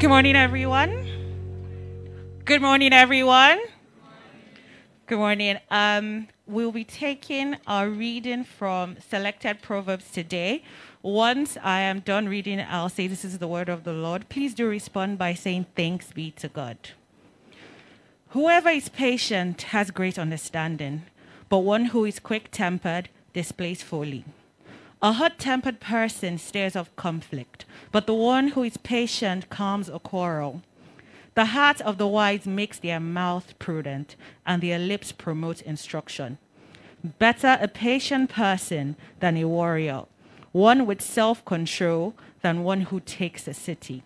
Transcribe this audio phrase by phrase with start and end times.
[0.00, 1.06] Good morning, everyone.
[2.46, 3.60] Good morning, everyone.
[5.06, 5.58] Good morning.
[5.70, 10.64] Um, we'll be taking our reading from selected Proverbs today.
[11.02, 14.30] Once I am done reading, I'll say, This is the word of the Lord.
[14.30, 16.78] Please do respond by saying, Thanks be to God.
[18.30, 21.02] Whoever is patient has great understanding,
[21.50, 24.24] but one who is quick tempered displays folly.
[25.02, 29.98] A hot tempered person stirs up conflict, but the one who is patient calms a
[29.98, 30.60] quarrel.
[31.34, 36.36] The heart of the wise makes their mouth prudent, and their lips promote instruction.
[37.18, 40.04] Better a patient person than a warrior,
[40.52, 44.02] one with self control than one who takes a city.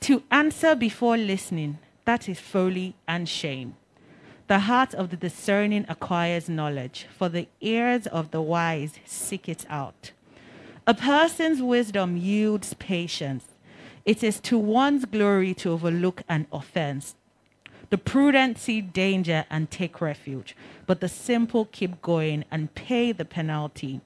[0.00, 3.76] To answer before listening, that is folly and shame.
[4.48, 9.66] The heart of the discerning acquires knowledge, for the ears of the wise seek it
[9.68, 10.12] out.
[10.88, 13.46] A person's wisdom yields patience.
[14.04, 17.16] It is to one's glory to overlook an offense.
[17.90, 20.54] The prudent see danger and take refuge,
[20.86, 24.00] but the simple keep going and pay the penalty.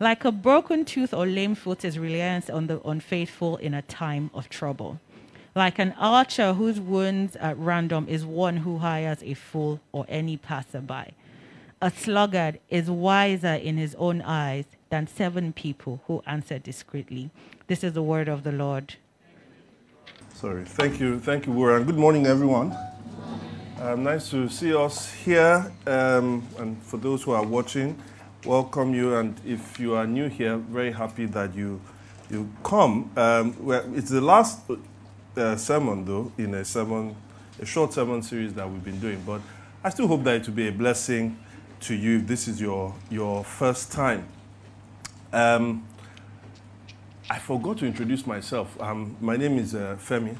[0.00, 4.32] Like a broken tooth or lame foot is reliance on the unfaithful in a time
[4.34, 4.98] of trouble.
[5.54, 10.36] Like an archer whose wounds at random is one who hires a fool or any
[10.36, 11.14] passerby.
[11.80, 17.30] A sluggard is wiser in his own eyes than seven people who answer discreetly.
[17.68, 18.96] This is the word of the Lord.
[20.34, 20.64] Sorry.
[20.64, 21.20] Thank you.
[21.20, 21.84] Thank you, Warren.
[21.84, 22.76] Good morning, everyone.
[23.80, 25.70] Um, nice to see us here.
[25.86, 27.96] Um, and for those who are watching,
[28.44, 29.14] welcome you.
[29.14, 31.80] And if you are new here, very happy that you
[32.28, 33.08] you come.
[33.16, 34.62] Um, well, it's the last
[35.36, 37.14] uh, sermon, though, in a sermon,
[37.60, 39.22] a short sermon series that we've been doing.
[39.24, 39.42] But
[39.84, 41.38] I still hope that it will be a blessing
[41.80, 44.26] to you if this is your your first time.
[45.32, 45.86] Um,
[47.30, 48.80] I forgot to introduce myself.
[48.80, 50.36] Um, my name is uh, Femi,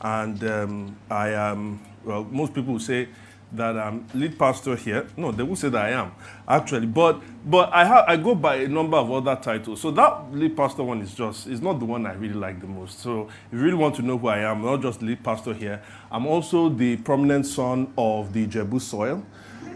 [0.00, 3.08] and um, I am, well, most people say
[3.50, 5.08] that I'm lead pastor here.
[5.16, 6.12] No, they will say that I am,
[6.46, 6.86] actually.
[6.86, 9.80] But but I, ha- I go by a number of other titles.
[9.80, 12.66] So that lead pastor one is just, is not the one I really like the
[12.66, 13.00] most.
[13.00, 15.54] So if you really want to know who I am, I'm not just lead pastor
[15.54, 15.82] here.
[16.12, 19.24] I'm also the prominent son of the Ijebu soil.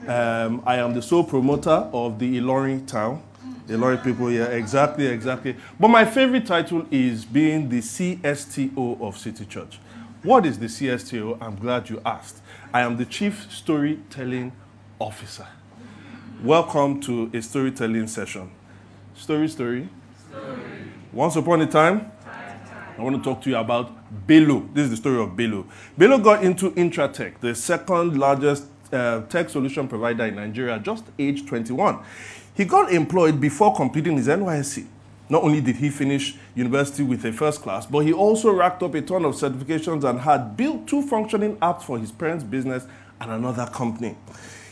[0.07, 3.23] Um, I am the sole promoter of the Ilorin town.
[3.69, 5.57] Of people here, exactly, exactly.
[5.81, 9.79] But my favorite title is being the CSTO of City Church.
[10.25, 11.39] What is the CSTO?
[11.41, 12.43] I'm glad you asked.
[12.75, 14.53] I am the Chief Storytelling
[14.99, 15.47] Officer.
[16.43, 18.51] Welcome to a storytelling session.
[19.15, 19.89] Story, story.
[20.29, 20.61] story.
[21.13, 22.11] Once upon a time,
[22.99, 24.69] I want to talk to you about Bello.
[24.75, 25.65] This is the story of Bello.
[25.97, 31.47] Bello got into Intratech, the second largest uh, tech solution provider in Nigeria, just age
[31.47, 31.98] 21.
[32.54, 34.86] He got employed before completing his NYSC.
[35.28, 38.94] Not only did he finish university with a first class, but he also racked up
[38.94, 42.86] a ton of certifications and had built two functioning apps for his parents' business
[43.20, 44.16] and another company.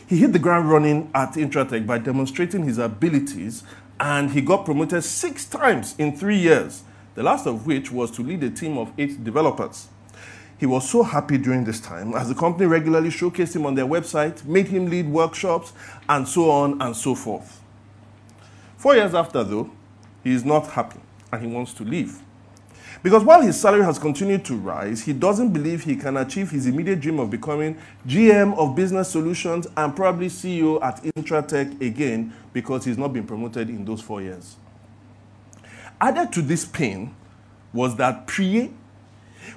[0.07, 3.63] He hit the ground running at Intratech by demonstrating his abilities,
[3.99, 6.83] and he got promoted six times in three years,
[7.15, 9.87] the last of which was to lead a team of eight developers.
[10.61, 13.87] He was so happy during this time as the company regularly showcased him on their
[13.87, 15.73] website, made him lead workshops,
[16.07, 17.59] and so on and so forth.
[18.77, 19.71] Four years after, though,
[20.23, 20.99] he is not happy
[21.31, 22.21] and he wants to leave.
[23.01, 26.67] Because while his salary has continued to rise, he doesn't believe he can achieve his
[26.67, 27.75] immediate dream of becoming
[28.07, 33.67] GM of Business Solutions and probably CEO at Intratech again because he's not been promoted
[33.67, 34.57] in those four years.
[35.99, 37.15] Added to this pain
[37.73, 38.71] was that Priye,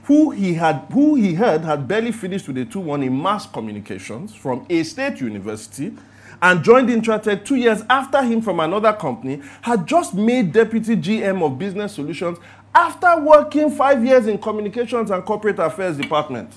[0.04, 3.46] who he, had, who he heard had barely finished with a 2 1 in mass
[3.46, 5.94] communications from a state university
[6.42, 11.42] and joined Intratech two years after him from another company, had just made deputy GM
[11.42, 12.38] of business solutions
[12.74, 16.52] after working five years in communications and corporate affairs department.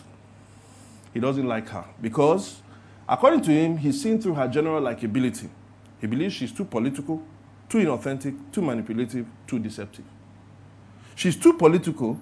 [1.14, 2.62] He doesn't like her because,
[3.08, 5.48] according to him, he's seen through her general likability.
[6.02, 7.24] He believes she's too political,
[7.70, 10.06] too inauthentic, too manipulative, too deceptive.
[11.16, 12.20] She's too political,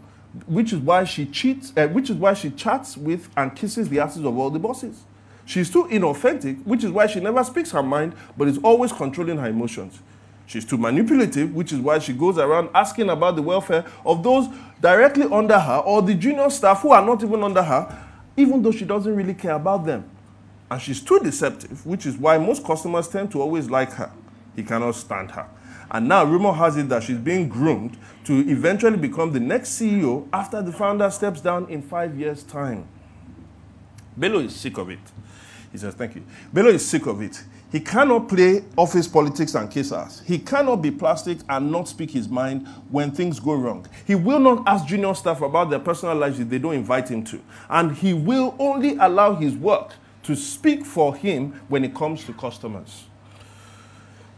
[0.47, 3.99] which is why she cheats, uh, which is why she chats with and kisses the
[3.99, 5.03] asses of all the bosses.
[5.45, 9.37] She's too inauthentic, which is why she never speaks her mind, but is always controlling
[9.37, 9.99] her emotions.
[10.47, 14.47] She's too manipulative, which is why she goes around asking about the welfare of those
[14.81, 18.03] directly under her or the junior staff who are not even under her,
[18.38, 20.09] even though she doesn't really care about them.
[20.69, 24.11] And she's too deceptive, which is why most customers tend to always like her.
[24.55, 25.47] He cannot stand her.
[25.95, 30.27] And now rumor has it that she's being groomed to eventually become the next CEO
[30.33, 32.86] after the founder steps down in five years' time.
[34.18, 35.00] Bello is sick of it.
[35.71, 36.25] He says, Thank you.
[36.51, 37.42] Bello is sick of it.
[37.71, 40.19] He cannot play office politics and kiss ass.
[40.19, 43.88] He cannot be plastic and not speak his mind when things go wrong.
[44.06, 47.24] He will not ask junior staff about their personal lives if they don't invite him
[47.24, 47.41] to.
[47.69, 49.94] And he will only allow his work
[50.24, 53.06] to speak for him when it comes to customers.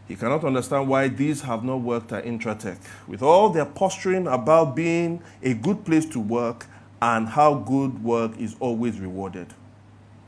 [0.07, 2.77] He cannot understand why these have not worked at Intratech.
[3.07, 6.65] With all their posturing about being a good place to work
[7.01, 9.53] and how good work is always rewarded,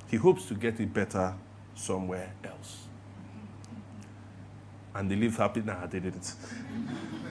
[0.08, 1.34] he hopes to get it better
[1.76, 2.88] somewhere else.
[4.94, 5.62] And they live happy.
[5.62, 6.34] Nah, they didn't.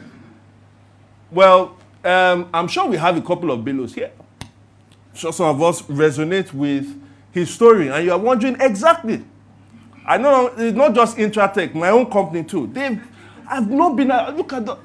[1.31, 4.13] well, um, I'm sure we have a couple of Bellos here.
[5.13, 6.99] sure some of us resonate with
[7.31, 9.23] his story, and you are wondering exactly
[10.09, 12.67] I know it's not just Intratech, my own company too.
[12.69, 12.99] They've,
[13.47, 14.79] I've not been, look at the,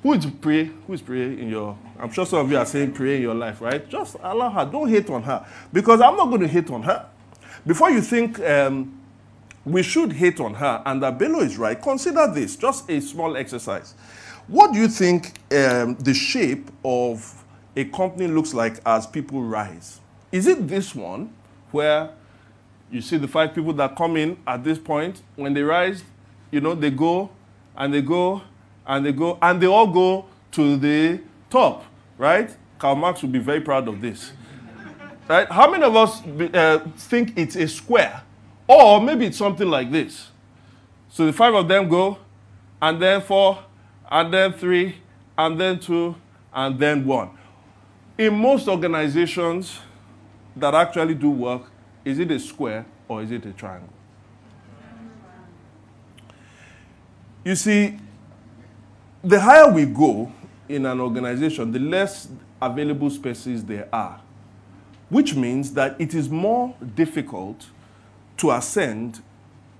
[0.00, 0.70] who is pray?
[0.86, 3.34] Who is pray in your, I'm sure some of you are saying pray in your
[3.34, 3.86] life, right?
[3.88, 4.64] Just allow her.
[4.64, 5.44] Don't hate on her.
[5.72, 7.04] Because I'm not going to hate on her.
[7.66, 8.96] Before you think um,
[9.64, 13.36] we should hate on her and that Bello is right, consider this, just a small
[13.36, 13.94] exercise.
[14.46, 17.44] What do you think um, the shape of
[17.74, 20.00] a company looks like as people rise?
[20.30, 21.34] Is it this one
[21.72, 22.10] where
[22.90, 26.02] you see the five people that come in at this point, when they rise,
[26.50, 27.30] you know, they go
[27.76, 28.42] and they go
[28.86, 31.84] and they go and they all go to the top,
[32.18, 32.54] right?
[32.78, 34.32] Karl Marx would be very proud of this.
[35.28, 35.48] Right?
[35.48, 38.22] How many of us uh, think it's a square?
[38.66, 40.28] Or maybe it's something like this.
[41.08, 42.18] So the five of them go,
[42.82, 43.62] and then four,
[44.10, 44.96] and then three,
[45.38, 46.16] and then two,
[46.52, 47.30] and then one.
[48.18, 49.78] In most organizations
[50.56, 51.62] that actually do work,
[52.04, 53.88] is it a square or is it a triangle?
[57.44, 57.98] You see,
[59.22, 60.32] the higher we go
[60.68, 62.28] in an organization, the less
[62.60, 64.20] available spaces there are,
[65.08, 67.66] which means that it is more difficult
[68.36, 69.20] to ascend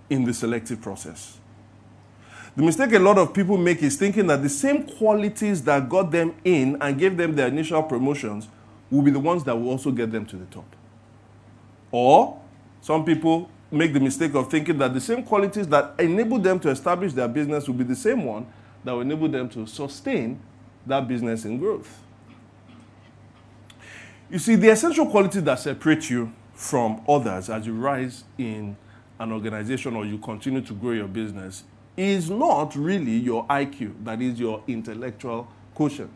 [0.09, 1.39] in the selective process.
[2.57, 6.11] The mistake a lot of people make is thinking that the same qualities that got
[6.11, 8.49] them in and gave them their initial promotions
[8.91, 10.65] will be the ones that will also get them to the top.
[11.93, 12.41] Or
[12.81, 16.71] some people make the mistake of thinking that the same qualities that enable them to
[16.71, 18.47] establish their business will be the same one
[18.85, 20.41] that will enable them to sustain
[20.87, 22.01] that business in growth.
[24.31, 28.77] You see, the essential quality that separates you from others as you rise in
[29.19, 31.65] an organization or you continue to grow your business
[31.97, 36.13] is not really your IQ, that is your intellectual quotient.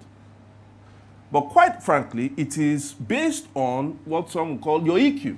[1.31, 5.37] But quite frankly, it is based on what some call your EQ.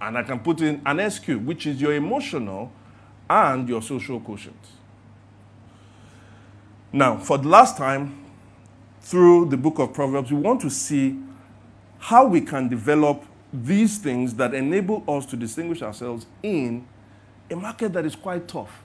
[0.00, 2.72] And I can put in an SQ, which is your emotional
[3.28, 4.56] and your social quotient.
[6.92, 8.24] Now, for the last time,
[9.00, 11.18] through the book of Proverbs, we want to see
[11.98, 16.86] how we can develop these things that enable us to distinguish ourselves in
[17.50, 18.82] a market that is quite tough.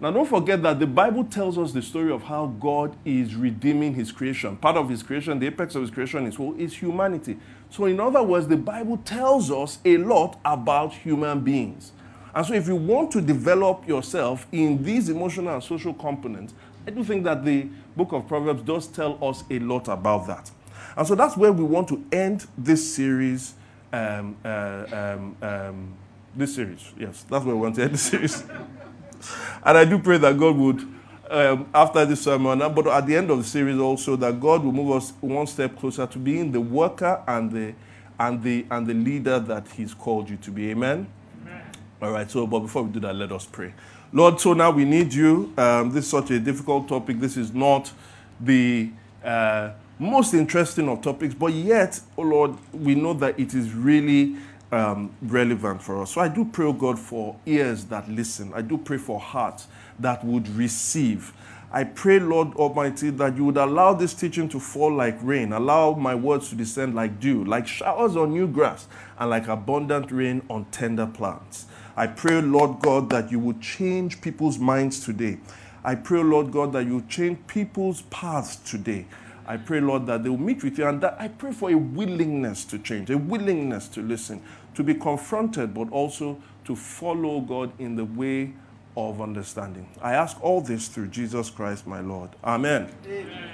[0.00, 3.94] Now, don't forget that the Bible tells us the story of how God is redeeming
[3.94, 4.56] his creation.
[4.56, 7.38] Part of his creation, the apex of his creation is, well, is humanity.
[7.70, 11.92] So, in other words, the Bible tells us a lot about human beings.
[12.34, 16.52] And so, if you want to develop yourself in these emotional and social components,
[16.86, 20.50] I do think that the book of Proverbs does tell us a lot about that.
[20.96, 23.54] And so, that's where we want to end this series.
[23.92, 25.94] Um, uh, um, um,
[26.34, 28.42] this series, yes, that's where we want to end the series.
[29.64, 30.86] and I do pray that God would,
[31.30, 34.72] um, after this sermon, but at the end of the series also, that God will
[34.72, 37.74] move us one step closer to being the worker and the
[38.18, 40.70] and the and the leader that He's called you to be.
[40.70, 41.06] Amen.
[41.42, 41.62] Amen.
[42.02, 42.30] All right.
[42.30, 43.72] So, but before we do that, let us pray.
[44.12, 45.52] Lord, so now we need you.
[45.56, 47.20] Um, this is such a difficult topic.
[47.20, 47.92] This is not
[48.40, 48.90] the
[49.24, 49.70] uh,
[50.00, 54.36] most interesting of topics, but yet, oh Lord, we know that it is really
[54.72, 56.12] um, relevant for us.
[56.12, 58.52] So I do pray, oh God, for ears that listen.
[58.54, 59.66] I do pray for hearts
[59.98, 61.32] that would receive.
[61.72, 65.94] I pray, Lord Almighty, that you would allow this teaching to fall like rain, allow
[65.94, 70.42] my words to descend like dew, like showers on new grass, and like abundant rain
[70.50, 71.66] on tender plants.
[71.96, 75.38] I pray, Lord God, that you would change people's minds today.
[75.84, 79.06] I pray, Lord God, that you change people's paths today.
[79.46, 81.74] I pray, Lord, that they will meet with you and that I pray for a
[81.74, 84.40] willingness to change, a willingness to listen,
[84.80, 88.52] to be confronted, but also to follow God in the way
[88.96, 89.88] of understanding.
[90.02, 92.30] I ask all this through Jesus Christ, my Lord.
[92.42, 92.90] Amen.
[93.06, 93.50] Amen.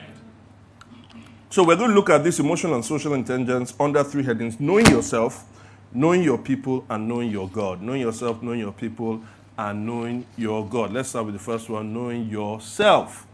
[1.51, 4.87] So, we're going to look at this emotional and social intelligence under three headings knowing
[4.87, 5.45] yourself,
[5.93, 7.83] knowing your people, and knowing your God.
[7.83, 9.23] Knowing yourself, knowing your people,
[9.59, 10.93] and knowing your God.
[10.93, 13.27] Let's start with the first one knowing yourself.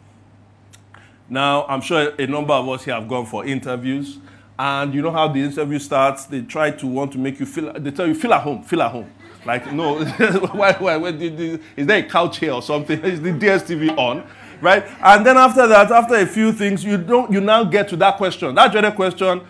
[1.29, 4.19] Now, I'm sure a number of us here have gone for interviews,
[4.59, 6.27] and you know how the interview starts?
[6.27, 8.83] They try to want to make you feel, they tell you, feel at home, feel
[8.83, 9.11] at home.
[9.45, 10.05] Like, no,
[10.53, 13.01] why, why, why, is there a couch here or something?
[13.05, 14.25] Is the DSTV on?
[14.61, 14.85] Right?
[15.03, 18.17] And then after that, after a few things, you don't you now get to that
[18.17, 18.55] question.
[18.55, 19.41] That dreaded question,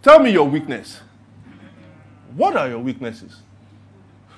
[0.00, 1.00] tell me your weakness.
[2.36, 3.42] What are your weaknesses?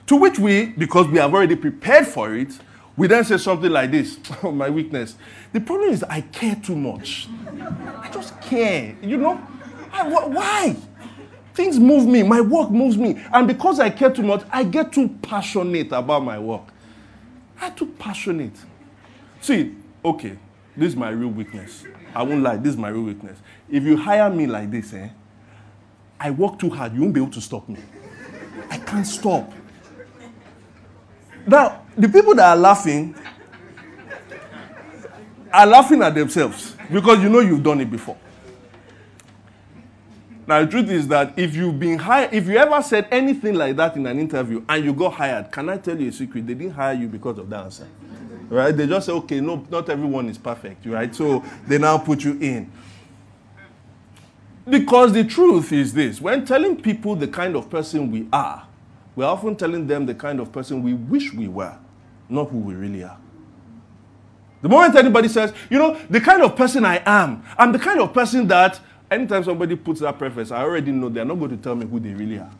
[0.06, 2.58] To which we, because we have already prepared for it,
[2.96, 5.16] we then say something like this oh, my weakness.
[5.52, 7.28] The problem is, I care too much.
[8.00, 8.96] I just care.
[9.02, 9.46] You know?
[9.94, 10.76] I, wh- why?
[11.54, 12.22] Things move me.
[12.24, 13.22] My work moves me.
[13.32, 16.62] And because I care too much, I get too passionate about my work.
[17.60, 18.56] I'm too passionate.
[19.40, 19.74] See,
[20.04, 20.36] okay,
[20.76, 21.84] this is my real weakness.
[22.14, 23.38] I won't lie, this is my real weakness.
[23.70, 25.08] If you hire me like this, eh,
[26.18, 27.78] I work too hard, you won't be able to stop me.
[28.70, 29.52] I can't stop.
[31.46, 33.14] Now, the people that are laughing
[35.52, 38.16] are laughing at themselves because you know you've done it before.
[40.46, 43.76] Now, the truth is that if you've been hired, if you ever said anything like
[43.76, 46.46] that in an interview and you got hired, can I tell you a secret?
[46.46, 47.88] They didn't hire you because of that answer.
[48.50, 48.76] Right?
[48.76, 51.14] They just say, okay, no, not everyone is perfect, right?
[51.14, 52.70] So they now put you in.
[54.68, 58.66] Because the truth is this when telling people the kind of person we are,
[59.16, 61.76] we're often telling them the kind of person we wish we were,
[62.28, 63.18] not who we really are.
[64.62, 68.00] The moment anybody says, you know, the kind of person I am, I'm the kind
[68.00, 68.80] of person that
[69.10, 72.00] anytime somebody puts that preface, I already know they're not going to tell me who
[72.00, 72.50] they really are.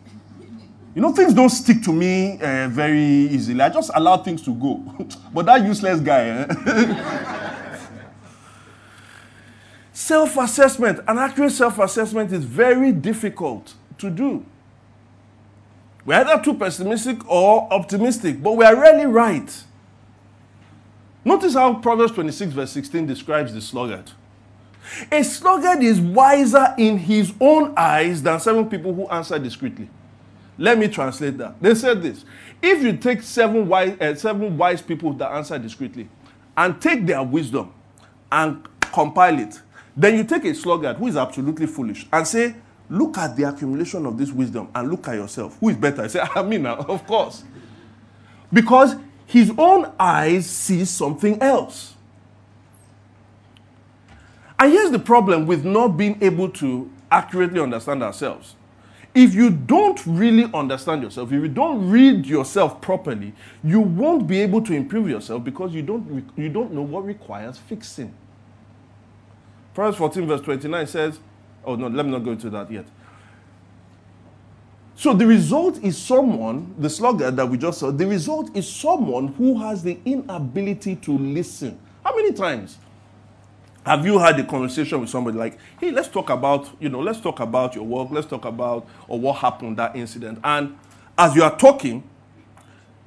[0.95, 3.61] You know, things don't stick to me uh, very easily.
[3.61, 4.77] I just allow things to go.
[5.35, 7.45] but that useless guy, eh?
[9.93, 14.45] self assessment, an accurate self assessment is very difficult to do.
[16.05, 19.65] We're either too pessimistic or optimistic, but we are rarely right.
[21.25, 24.13] Notice how Proverbs 26, verse 16 describes the sluggard.
[25.11, 29.89] A sluggard is wiser in his own eyes than seven people who answer discreetly.
[30.59, 31.61] Let me translate that.
[31.61, 32.25] They said this
[32.63, 36.09] If you take seven wise, uh, seven wise people that answer discreetly
[36.57, 37.73] and take their wisdom
[38.31, 39.61] and compile it,
[39.97, 42.55] then you take a sluggard who is absolutely foolish and say,
[42.91, 45.59] Look at the accumulation of this wisdom and look at yourself.
[45.59, 46.03] Who is better?
[46.03, 47.43] I say, I mean, of course.
[48.53, 48.95] Because
[49.27, 51.94] his own eyes see something else.
[54.59, 58.55] And here's the problem with not being able to accurately understand ourselves.
[59.15, 63.33] If you don't really understand yourself, if you don't read yourself properly,
[63.63, 67.57] you won't be able to improve yourself because you don't, you don't know what requires
[67.59, 68.13] fixing.
[69.73, 71.19] Proverbs 14, verse 29 says,
[71.65, 72.87] Oh, no, let me not go into that yet.
[74.97, 79.29] So the result is someone, the sluggard that we just saw, the result is someone
[79.29, 81.79] who has the inability to listen.
[82.05, 82.79] How many times
[83.85, 87.21] have you had a conversation with somebody like, hey, let's talk about, you know, let's
[87.21, 90.39] talk about your work, let's talk about or what happened that incident.
[90.43, 90.77] And
[91.19, 92.03] as you are talking,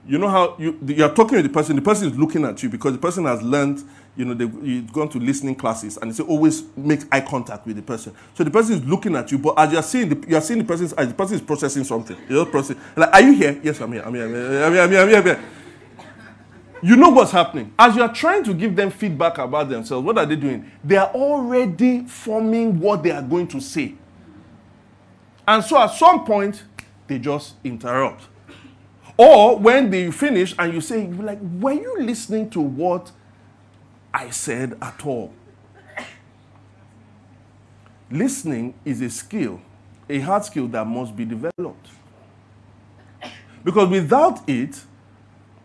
[0.06, 2.70] you know how you you're talking with the person, the person is looking at you
[2.70, 3.84] because the person has learned
[4.18, 7.84] you know, they've gone to listening classes and they always make eye contact with the
[7.84, 8.14] person.
[8.34, 10.66] So the person is looking at you, but as you're seeing the you're seeing the
[10.66, 12.18] person's eyes, the person is processing something.
[12.28, 12.82] You're processing.
[12.96, 13.62] Like, are you here?
[13.64, 14.02] Yes, I'm here.
[14.04, 14.26] I'm here.
[14.26, 14.64] I'm here.
[14.64, 14.82] I'm here.
[14.82, 15.18] I'm here.
[15.18, 15.44] I'm here.
[16.82, 17.74] You know what's happening.
[17.78, 20.72] As you are trying to give them feedback about themselves, what are they doing?
[20.84, 23.96] They are already forming what they are going to say.
[25.48, 26.64] And so at some point,
[27.08, 28.28] they just interrupt.
[29.18, 33.12] Or when they finish and you say, like, were you listening to what
[34.18, 35.32] I said at all.
[38.10, 39.62] Listening is a skill,
[40.10, 41.90] a hard skill that must be developed.
[43.64, 44.82] Because without it,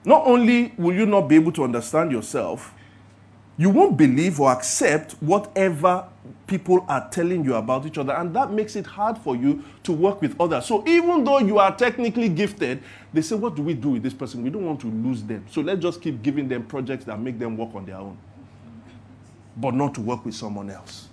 [0.05, 2.75] not only will you not be able to understand yourself,
[3.57, 6.07] you won't believe or accept whatever
[6.47, 9.93] people are telling you about each other, and that makes it hard for you to
[9.93, 10.67] work with others.
[10.67, 12.83] So, even though you are technically gifted,
[13.13, 14.43] they say, What do we do with this person?
[14.43, 15.45] We don't want to lose them.
[15.51, 18.17] So, let's just keep giving them projects that make them work on their own
[19.57, 21.09] but not to work with someone else.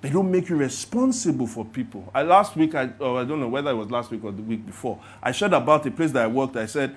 [0.00, 2.10] They don't make you responsible for people.
[2.14, 4.42] I, last week, I, oh, I don't know whether it was last week or the
[4.42, 6.56] week before, I shared about a place that I worked.
[6.56, 6.96] I said,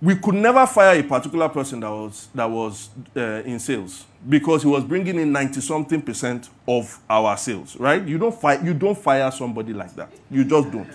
[0.00, 4.62] we could never fire a particular person that was, that was uh, in sales because
[4.62, 8.04] he was bringing in 90 something percent of our sales, right?
[8.06, 10.10] You don't, fire, you don't fire somebody like that.
[10.30, 10.90] You just don't.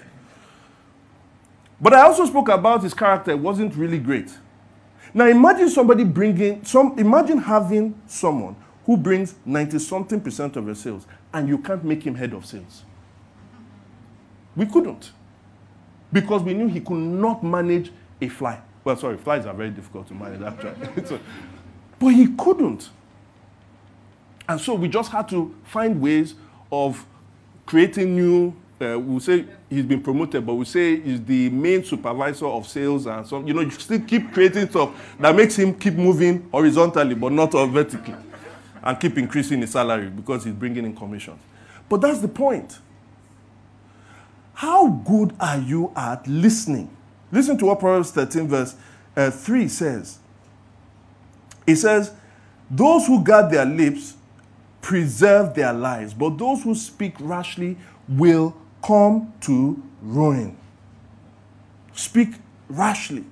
[1.79, 4.35] But I also spoke about his character it wasn't really great.
[5.13, 8.55] Now imagine somebody bringing some imagine having someone
[8.87, 12.45] who brings 90 something percent of your sales and you can't make him head of
[12.45, 12.83] sales.
[14.55, 15.11] We couldn't.
[16.11, 17.91] Because we knew he could not manage
[18.21, 18.61] a fly.
[18.85, 21.05] Well, sorry, flies are very difficult to manage actually.
[21.05, 21.19] so,
[21.99, 22.89] but he couldn't.
[24.47, 26.35] And so we just had to find ways
[26.71, 27.05] of
[27.65, 32.45] creating new uh, we'll say he's been promoted, but we'll say he's the main supervisor
[32.45, 35.95] of sales and so you know you still keep creating stuff that makes him keep
[35.95, 38.13] moving horizontally but not vertically,
[38.87, 41.41] and keep increasing his salary because he's bringing in commissions.
[41.89, 42.79] But that's the point.
[44.53, 46.89] How good are you at listening?
[47.29, 48.75] Listen to what Proverbs 13 verse
[49.15, 50.19] uh, 3 says.
[51.67, 52.13] It says,
[52.71, 54.15] "Those who guard their lips
[54.81, 57.77] preserve their lives, but those who speak rashly
[58.07, 60.55] will come to ruin.
[61.93, 62.35] Speak
[62.69, 63.25] rashly.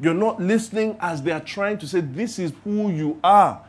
[0.00, 3.62] You're not listening as they are trying to say, This is who you are.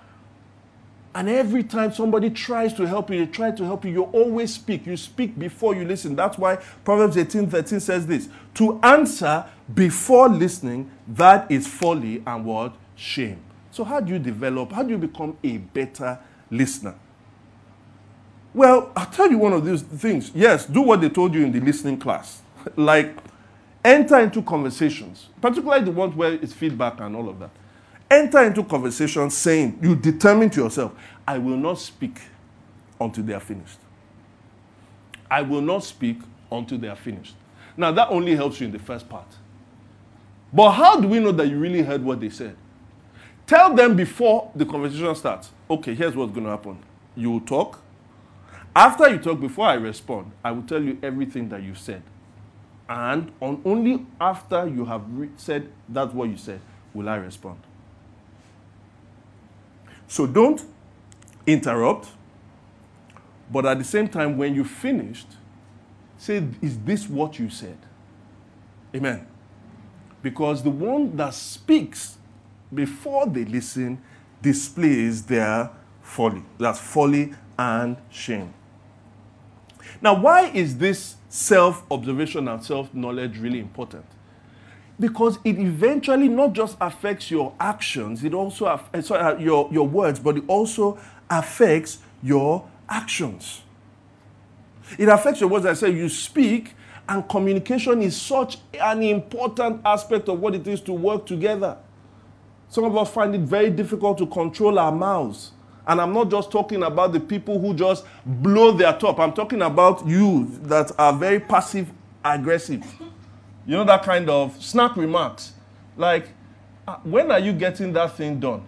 [1.16, 4.54] And every time somebody tries to help you, they try to help you, you always
[4.54, 4.86] speak.
[4.86, 6.16] You speak before you listen.
[6.16, 12.46] That's why Proverbs 18 13 says this To answer before listening, that is folly and
[12.46, 12.76] what?
[12.96, 13.40] Shame.
[13.72, 14.72] So, how do you develop?
[14.72, 16.20] How do you become a better
[16.52, 16.96] listener?
[18.54, 20.32] Well, I'll tell you one of these things.
[20.34, 22.42] Yes, do what they told you in the listening class.
[22.76, 23.16] like,
[23.88, 27.52] enter into conversations, particularly the ones where it's feedback and all of that.
[28.12, 30.94] Enter into conversations saying, you determine to yourself,
[31.28, 32.20] I will not speak
[33.00, 33.80] until they are finished.
[35.32, 36.20] I will not speak
[36.52, 37.36] until they are finished.
[37.76, 39.28] Now, that only helps you in the first part.
[40.52, 42.56] But how do we know that you really heard what they said?
[43.46, 46.78] Tell them before the conversation starts, okay, here's what's going to happen.
[47.16, 47.82] You will talk,
[48.76, 52.02] after you talk, before I respond, I will tell you everything that you said.
[52.90, 55.04] And on only after you have
[55.36, 56.62] said that's what you said
[56.94, 57.60] will I respond.
[60.08, 60.64] So don't
[61.46, 62.08] interrupt,
[63.52, 65.28] but at the same time, when you finished,
[66.18, 67.78] say, Is this what you said?
[68.96, 69.28] Amen.
[70.24, 72.18] Because the one that speaks
[72.74, 74.02] before they listen
[74.42, 75.70] displays their
[76.02, 76.44] folly.
[76.58, 78.54] That's folly and shame.
[80.02, 84.06] Now, why is this self observation and self knowledge really important?
[85.00, 89.88] Because it eventually not just affects your actions, it also affects sorry, uh, your, your
[89.88, 90.98] words, but it also
[91.30, 93.62] affects your actions.
[94.98, 95.66] It affects your words.
[95.66, 96.74] I say you speak,
[97.08, 101.78] and communication is such an important aspect of what it is to work together.
[102.70, 105.52] Some of us find it very difficult to control our mouths.
[105.88, 109.20] And I'm not just talking about the people who just blow their top.
[109.20, 111.90] I'm talking about you that are very passive
[112.24, 112.84] aggressive.
[113.66, 115.54] You know, that kind of snap remarks.
[115.96, 116.30] Like,
[116.88, 118.64] uh, when are you getting that thing done?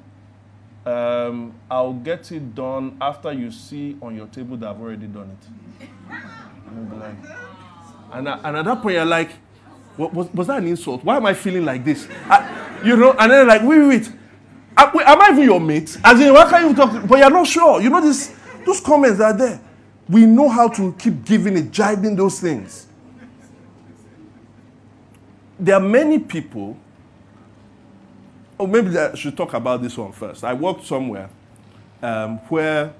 [0.85, 5.29] Um, I'll get it done after you see on your table that I've already done
[5.29, 5.47] it.
[8.11, 9.31] And, and at that point, you're like,
[9.97, 11.03] was, was that an insult?
[11.03, 12.07] Why am I feeling like this?
[12.29, 14.11] I, you know, and then like, wait, wait, wait.
[14.85, 15.97] Am I even your mate?
[16.03, 17.07] As in, why can't you talk?
[17.07, 17.81] But you're not sure.
[17.81, 19.59] You know, this, those comments are there.
[20.07, 22.87] We know how to keep giving it, jibing those things.
[25.59, 26.77] There are many people,
[28.57, 30.43] or maybe I should talk about this one first.
[30.43, 31.29] I worked somewhere
[32.01, 32.93] um, where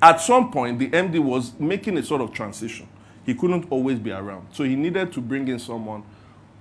[0.00, 2.88] at some point the MD was making a sort of transition.
[3.26, 4.48] He couldn't always be around.
[4.52, 6.04] So he needed to bring in someone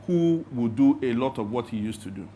[0.07, 2.27] who would do a lot of what he used to do.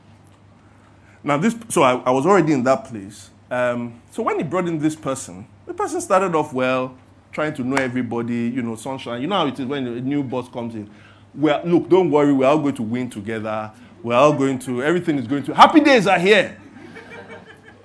[1.23, 3.29] Now, this, so I, I was already in that place.
[3.49, 6.97] Um, so when he brought in this person, the person started off well,
[7.31, 9.21] trying to know everybody, you know, sunshine.
[9.21, 10.89] You know how it is when a new boss comes in.
[11.33, 13.71] Well, look, don't worry, we're all going to win together.
[14.03, 16.57] We're all going to, everything is going to, happy days are here.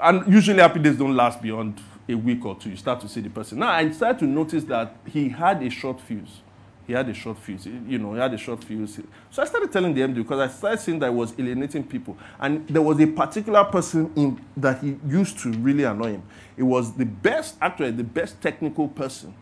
[0.01, 2.71] and usually happy days don't last beyond a week or two.
[2.71, 3.61] You start to see the person.
[3.61, 6.41] Now, I started to notice that he had a short fuse
[6.89, 7.67] he had a short fuse.
[7.67, 8.99] You know, he had a short fuse.
[9.31, 12.17] So I started telling the MD because I started seeing that I was alienating people.
[12.41, 16.23] And there was a particular person in, that he used to really annoy him.
[16.57, 19.35] It was the best, actually, the best technical person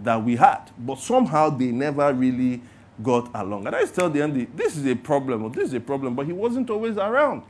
[0.00, 0.70] that we had.
[0.78, 2.62] But somehow they never really
[3.02, 3.66] got along.
[3.66, 5.80] And I used to tell the MD, this is a problem, or this is a
[5.80, 6.14] problem.
[6.14, 7.42] But he wasn't always around.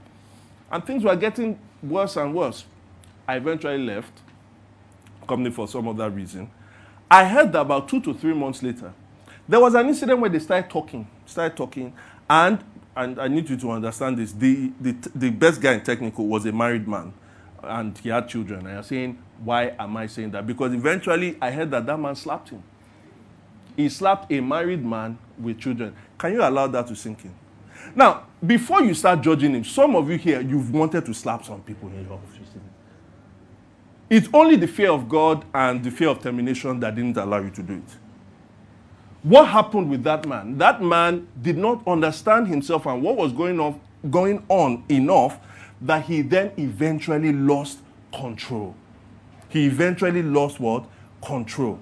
[0.69, 2.65] And things were getting worse and worse.
[3.29, 4.21] I eventually left
[5.29, 6.51] company for some other reason.
[7.09, 8.93] I heard that about two to three months later,
[9.49, 11.93] there was an incident where they started talking, started talking,
[12.29, 12.65] and
[12.97, 14.33] and I need you to understand this.
[14.33, 17.13] The, the, the best guy in technical was a married man,
[17.63, 18.61] and he had children.
[18.67, 20.47] And you're saying, why am I saying that?
[20.47, 22.63] Because eventually I heard that that man slapped him.
[23.77, 25.95] he slapped a married man with children.
[26.19, 27.35] Can you allow that to sink in?
[27.95, 31.61] Now, before you start judging him, some of you here, you've wanted to slap some
[31.63, 32.39] people in your office.
[34.09, 37.51] It's only the fear of God and the fear of termination that didn't allow you
[37.51, 38.04] to do it.
[39.25, 40.59] What happened with that man?
[40.59, 45.41] That man did not understand himself and what was going on, going on enough
[45.81, 47.79] that he then eventually lost
[48.13, 48.75] control.
[49.49, 50.85] He eventually lost what?
[51.23, 51.79] Control.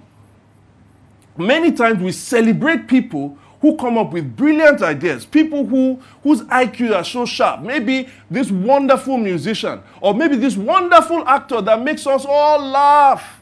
[1.37, 6.95] Many times we celebrate people who come up with brilliant ideas, people who, whose IQ
[6.95, 7.63] are so sharp.
[7.63, 13.42] Maybe this wonderful musician, or maybe this wonderful actor that makes us all laugh.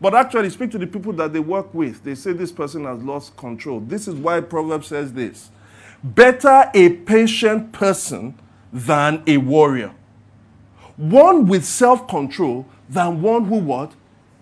[0.00, 2.04] But actually, speak to the people that they work with.
[2.04, 3.80] They say this person has lost control.
[3.80, 5.50] This is why Proverbs says this
[6.02, 8.38] Better a patient person
[8.72, 9.92] than a warrior.
[10.96, 13.92] One with self control than one who what?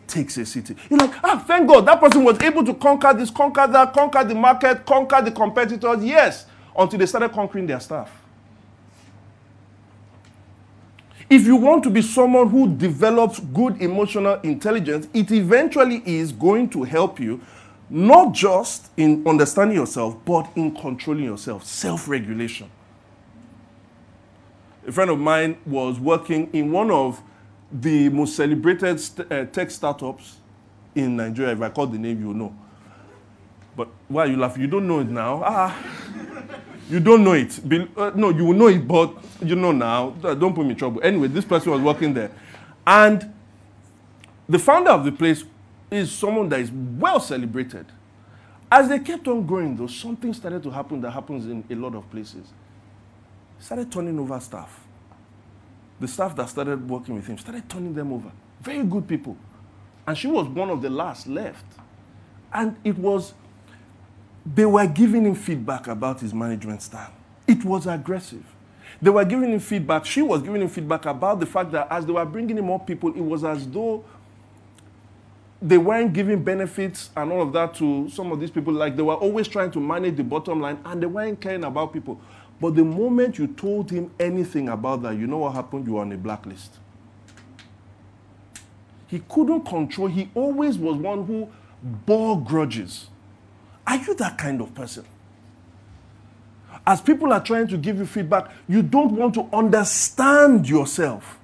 [0.07, 0.77] takes a city.
[0.91, 4.25] You're like, ah, thank God that person was able to conquer this, conquer that, conquer
[4.25, 6.05] the market, conquer the competitors.
[6.05, 8.11] Yes, until they started conquering their staff.
[11.35, 16.71] If you want to be someone who develops good emotional intelligence, it eventually is going
[16.71, 17.41] to help you
[17.91, 22.71] not just in understanding yourself, but in controlling yourself, self regulation.
[24.87, 27.21] A friend of mine was working in one of
[27.73, 30.37] the most celebrated st- uh, tech startups
[30.95, 31.53] in Nigeria.
[31.55, 32.55] If I call the name, you know.
[33.77, 34.63] But why are you laughing?
[34.63, 35.43] You don't know it now.
[35.45, 35.77] Ah,
[36.89, 37.61] you don't know it.
[37.69, 40.11] Be- uh, no, you will know it, but you know now.
[40.11, 41.01] Don't put me in trouble.
[41.03, 42.31] Anyway, this person was working there.
[42.87, 43.33] And
[44.49, 45.45] the founder of the place
[45.91, 47.87] is someone that is well celebrated.
[48.71, 51.95] As they kept on growing, though, something started to happen that happens in a lot
[51.95, 52.53] of places.
[53.59, 54.85] Started turning over staff
[56.01, 58.31] the staff that started working with him started turning them over.
[58.61, 59.37] Very good people.
[60.07, 61.65] And she was one of the last left.
[62.53, 63.35] And it was,
[64.47, 67.13] they were giving him feedback about his management style.
[67.47, 68.45] It was aggressive.
[69.01, 70.07] They were giving him feedback.
[70.07, 72.81] She was giving him feedback about the fact that as they were bringing in more
[72.81, 74.05] people, it was as though
[75.61, 78.73] they weren't giving benefits and all of that to some of these people.
[78.73, 81.93] Like they were always trying to manage the bottom line and they weren't caring about
[81.93, 82.21] people.
[82.61, 85.87] But the moment you told him anything about that, you know what happened?
[85.87, 86.79] You were on a blacklist.
[89.07, 91.49] He couldn't control, he always was one who
[91.83, 93.09] bore grudges.
[93.87, 95.05] Are you that kind of person?
[96.87, 101.39] As people are trying to give you feedback, you don't want to understand yourself.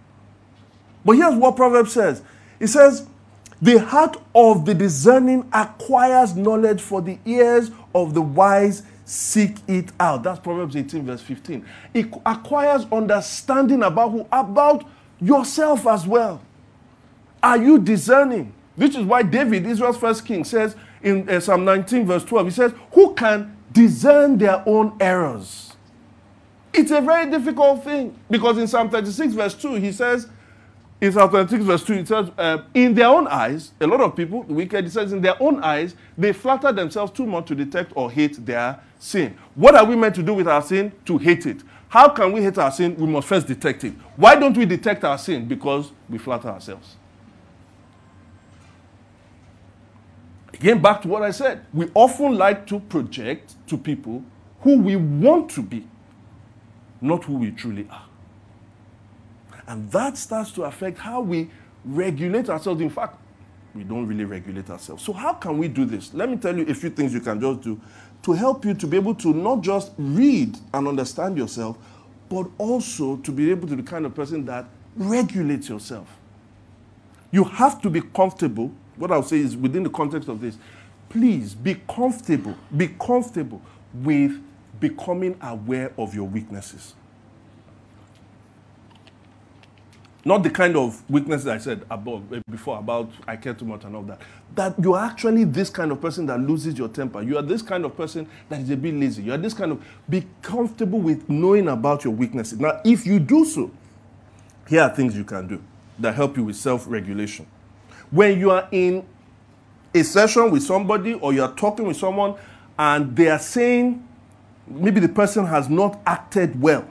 [1.05, 2.23] But here's what Proverbs says
[2.59, 3.07] it says,
[3.63, 9.91] The heart of the discerning acquires knowledge, for the ears of the wise seek it
[9.99, 10.23] out.
[10.23, 11.65] That's Proverbs 18, verse 15.
[11.95, 14.27] It acquires understanding about who?
[14.31, 14.85] About
[15.21, 16.43] yourself as well.
[17.43, 18.53] Are you discerning?
[18.77, 22.53] This is why David, Israel's first king, says in uh, Psalm 19, verse 12, he
[22.53, 25.75] says, Who can discern their own errors?
[26.73, 30.29] It's a very difficult thing because in Psalm 36, verse 2, he says,
[31.01, 34.15] in Psalm 26, verse 2, it says, uh, In their own eyes, a lot of
[34.15, 37.55] people, the wicked, it says, in their own eyes, they flatter themselves too much to
[37.55, 39.37] detect or hate their sin.
[39.55, 40.93] What are we meant to do with our sin?
[41.07, 41.63] To hate it.
[41.89, 42.95] How can we hate our sin?
[42.97, 43.95] We must first detect it.
[44.17, 45.49] Why don't we detect our sin?
[45.49, 46.97] Because we flatter ourselves.
[50.61, 51.65] Again, back to what I said.
[51.73, 54.23] We often like to project to people
[54.61, 55.87] who we want to be,
[57.01, 58.05] not who we truly are.
[59.67, 61.49] And that starts to affect how we
[61.83, 62.83] regulate ourselves.
[62.83, 63.17] In fact,
[63.75, 65.03] we don't really regulate ourselves.
[65.03, 66.13] So, how can we do this?
[66.13, 67.81] Let me tell you a few things you can just do
[68.25, 71.79] to help you to be able to not just read and understand yourself,
[72.29, 76.19] but also to be able to be the kind of person that regulates yourself.
[77.31, 78.73] You have to be comfortable.
[79.01, 80.59] What I'll say is within the context of this,
[81.09, 82.55] please be comfortable.
[82.77, 83.63] Be comfortable
[83.95, 84.39] with
[84.79, 86.95] becoming aware of your weaknesses.
[90.23, 93.85] Not the kind of weaknesses I said above eh, before about I care too much
[93.85, 94.21] and all that.
[94.55, 97.23] That you're actually this kind of person that loses your temper.
[97.23, 99.23] You are this kind of person that is a bit lazy.
[99.23, 102.61] You are this kind of be comfortable with knowing about your weaknesses.
[102.61, 103.71] Now, if you do so,
[104.69, 105.63] here are things you can do
[105.99, 107.47] that help you with self-regulation.
[108.11, 109.07] When you are in
[109.95, 112.35] a session with somebody or you are talking with someone
[112.79, 114.07] and they are saying
[114.67, 116.89] maybe the person has not acted well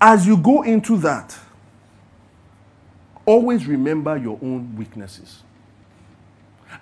[0.00, 1.36] as you go into that,
[3.24, 5.42] always remember your own weaknesses.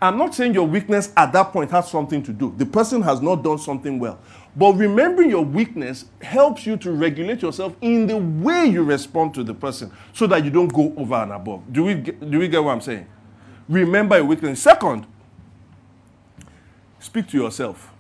[0.00, 2.54] I'm not saying your weakness at that point has something to do.
[2.56, 4.18] The person has not done something well.
[4.56, 9.44] But remembering your weakness helps you to regulate yourself in the way you respond to
[9.44, 11.72] the person so that you don't go over and above.
[11.72, 13.06] Do we get, do we get what I'm saying?
[13.68, 14.62] Remember your weakness.
[14.62, 15.06] Second,
[17.00, 17.90] speak to yourself.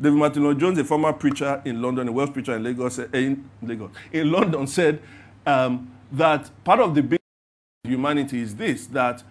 [0.00, 3.48] David Martyn Lloyd-Jones, a former preacher in London, a Welsh preacher in Lagos, eh, in,
[3.62, 5.00] Lagos, in London, said
[5.46, 7.20] um, that part of the big
[7.84, 9.22] humanity is this: that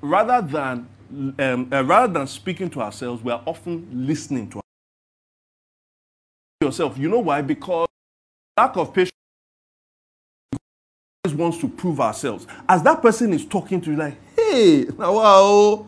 [0.00, 0.88] rather than
[1.38, 4.60] um, uh, rather than speaking to ourselves, we are often listening to
[6.60, 6.98] yourself.
[6.98, 7.42] You know why?
[7.42, 7.86] Because
[8.58, 9.12] lack of patience
[11.34, 12.46] wants to prove ourselves.
[12.68, 15.86] As that person is talking to you, like, hey, wow,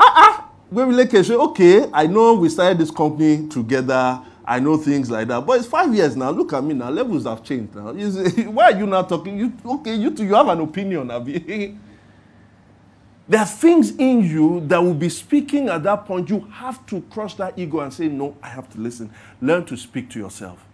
[0.00, 4.20] ah ah, when we like say, okay, I know we started this company together.
[4.48, 6.30] I know things like that, but it's five years now.
[6.30, 6.88] Look at me now.
[6.88, 7.92] Levels have changed now.
[8.52, 9.36] why are you not talking?
[9.36, 9.96] You okay?
[9.96, 11.76] You you have an opinion, Abi.
[13.28, 16.30] There are things in you that will be speaking at that point.
[16.30, 19.10] You have to crush that ego and say, No, I have to listen.
[19.42, 20.64] Learn to speak to yourself.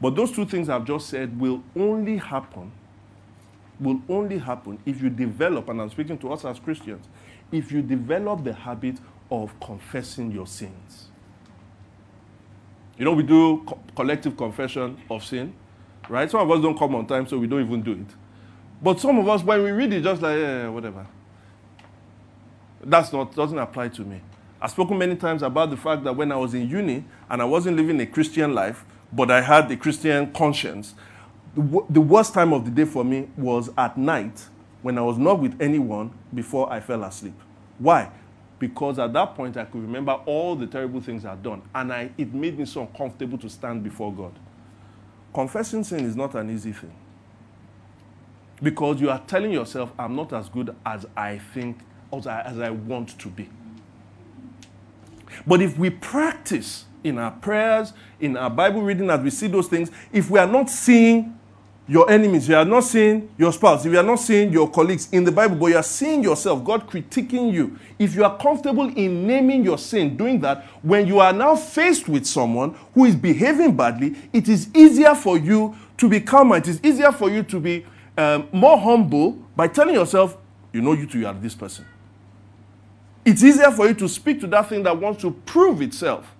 [0.00, 2.72] But those two things I've just said will only happen,
[3.80, 7.08] will only happen if you develop, and I'm speaking to us as Christians,
[7.52, 8.98] if you develop the habit
[9.30, 11.08] of confessing your sins.
[12.98, 15.54] You know, we do co- collective confession of sin,
[16.08, 16.30] right?
[16.30, 18.21] Some of us don't come on time, so we don't even do it.
[18.82, 21.06] But some of us, when we read it, just like, yeah, whatever.
[22.84, 24.20] That's not, doesn't apply to me.
[24.60, 27.44] I've spoken many times about the fact that when I was in uni and I
[27.44, 30.94] wasn't living a Christian life, but I had a Christian conscience,
[31.54, 34.46] the, w- the worst time of the day for me was at night
[34.82, 37.34] when I was not with anyone before I fell asleep.
[37.78, 38.10] Why?
[38.58, 42.10] Because at that point I could remember all the terrible things I'd done, and I,
[42.18, 44.32] it made me so uncomfortable to stand before God.
[45.34, 46.92] Confessing sin is not an easy thing.
[48.62, 51.78] Because you are telling yourself, I'm not as good as I think,
[52.12, 53.48] as I, as I want to be.
[55.46, 59.66] But if we practice in our prayers, in our Bible reading, as we see those
[59.66, 61.38] things, if we are not seeing
[61.88, 65.08] your enemies, you are not seeing your spouse, if you are not seeing your colleagues
[65.10, 68.88] in the Bible, but you are seeing yourself, God critiquing you, if you are comfortable
[68.96, 73.16] in naming your sin, doing that, when you are now faced with someone who is
[73.16, 76.56] behaving badly, it is easier for you to be calmer.
[76.58, 77.84] It is easier for you to be
[78.16, 80.36] um, more humble by telling yourself,
[80.72, 81.86] you know, you two are this person.
[83.24, 86.34] It's easier for you to speak to that thing that wants to prove itself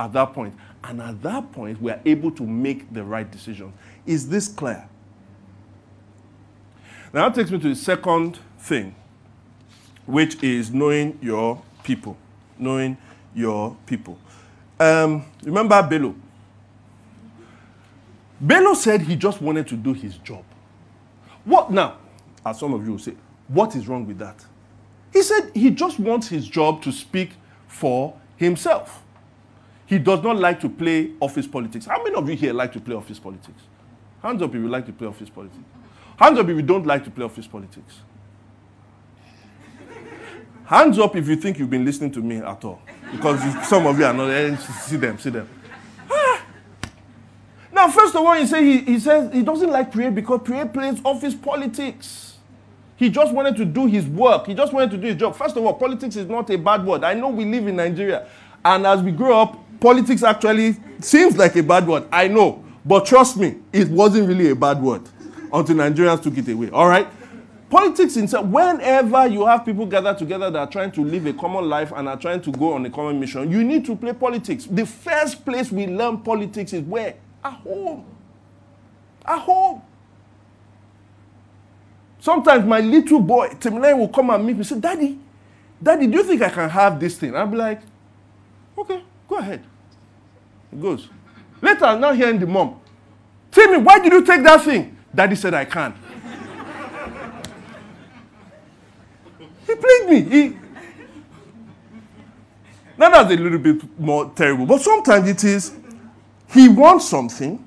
[0.00, 0.54] at that point.
[0.82, 3.72] And at that point, we are able to make the right decision.
[4.04, 4.88] Is this clear?
[7.12, 8.94] Now, that takes me to the second thing,
[10.04, 12.16] which is knowing your people.
[12.58, 12.96] Knowing
[13.34, 14.18] your people.
[14.78, 16.14] Um, remember Bello?
[18.40, 20.44] Bello said he just wanted to do his job.
[21.44, 21.98] What now?
[22.44, 23.14] As some of you will say,
[23.48, 24.44] what is wrong with that?
[25.12, 27.30] He said he just wants his job to speak
[27.68, 29.02] for himself.
[29.86, 31.86] He does not like to play office politics.
[31.86, 33.62] How many of you here like to play office politics?
[34.22, 35.62] Hands up if you like to play office politics.
[36.16, 38.00] Hands up if you don't like to play office politics.
[40.64, 42.80] Hands up if you think you've been listening to me at all.
[43.12, 44.30] Because some of you are not.
[44.30, 45.48] Eh, see them, see them.
[47.74, 50.72] Now, first of all, he, say he, he says he doesn't like Priye because Priye
[50.72, 52.36] plays office politics.
[52.96, 54.46] He just wanted to do his work.
[54.46, 55.34] He just wanted to do his job.
[55.34, 57.02] First of all, politics is not a bad word.
[57.02, 58.28] I know we live in Nigeria.
[58.64, 62.04] And as we grow up, politics actually seems like a bad word.
[62.12, 62.64] I know.
[62.84, 65.02] But trust me, it wasn't really a bad word
[65.52, 66.70] until Nigerians took it away.
[66.70, 67.08] All right?
[67.68, 71.68] Politics, in, whenever you have people gathered together that are trying to live a common
[71.68, 74.66] life and are trying to go on a common mission, you need to play politics.
[74.70, 77.14] The first place we learn politics is where?
[77.44, 78.04] At home.
[79.24, 79.82] At home.
[82.18, 85.18] Sometimes my little boy, Timlay, will come and meet me say, Daddy,
[85.82, 87.36] Daddy, do you think I can have this thing?
[87.36, 87.82] I'll be like,
[88.76, 89.62] Okay, go ahead.
[90.70, 91.08] He goes.
[91.60, 92.80] Later, I'm now hearing the mom.
[93.50, 94.96] Timmy, why did you take that thing?
[95.14, 95.94] Daddy said I can.
[99.66, 100.22] he played me.
[100.22, 100.56] He...
[102.98, 104.66] Now that's a little bit more terrible.
[104.66, 105.72] But sometimes it is
[106.54, 107.62] he wants something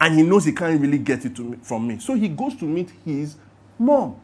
[0.00, 1.98] and he knows he can't really get it me, from me.
[1.98, 3.36] So he goes to meet his
[3.78, 4.16] mom.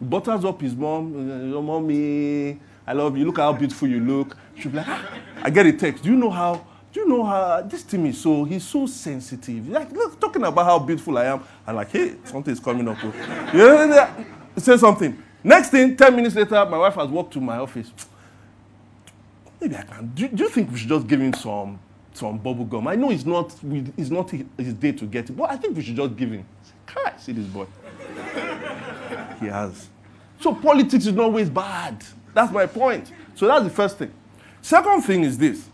[0.00, 1.50] He butters up his mom.
[1.50, 3.26] Your mommy, I love you.
[3.26, 4.36] Look how beautiful you look.
[4.56, 6.02] She'll be like, ah, I get a text.
[6.02, 6.66] Do you know how?
[6.92, 8.44] Do you know how this team is so?
[8.44, 9.68] He's so sensitive.
[9.68, 11.42] Like look, talking about how beautiful I am.
[11.66, 12.98] I'm like, hey, is coming up.
[13.54, 14.24] yeah,
[14.56, 15.22] say something.
[15.44, 17.90] Next thing, ten minutes later, my wife has walked to my office.
[19.60, 20.08] Maybe I can.
[20.14, 21.78] Do, do you think we should just give him some
[22.14, 22.88] some bubble gum?
[22.88, 23.54] I know it's not
[23.96, 26.46] it's not his day to get it, but I think we should just give him.
[26.86, 27.66] Kai, see this boy.
[29.40, 29.88] he has.
[30.40, 32.04] So politics is not always bad.
[32.34, 33.12] That's my point.
[33.34, 34.12] So that's the first thing.
[34.60, 35.68] Second thing is this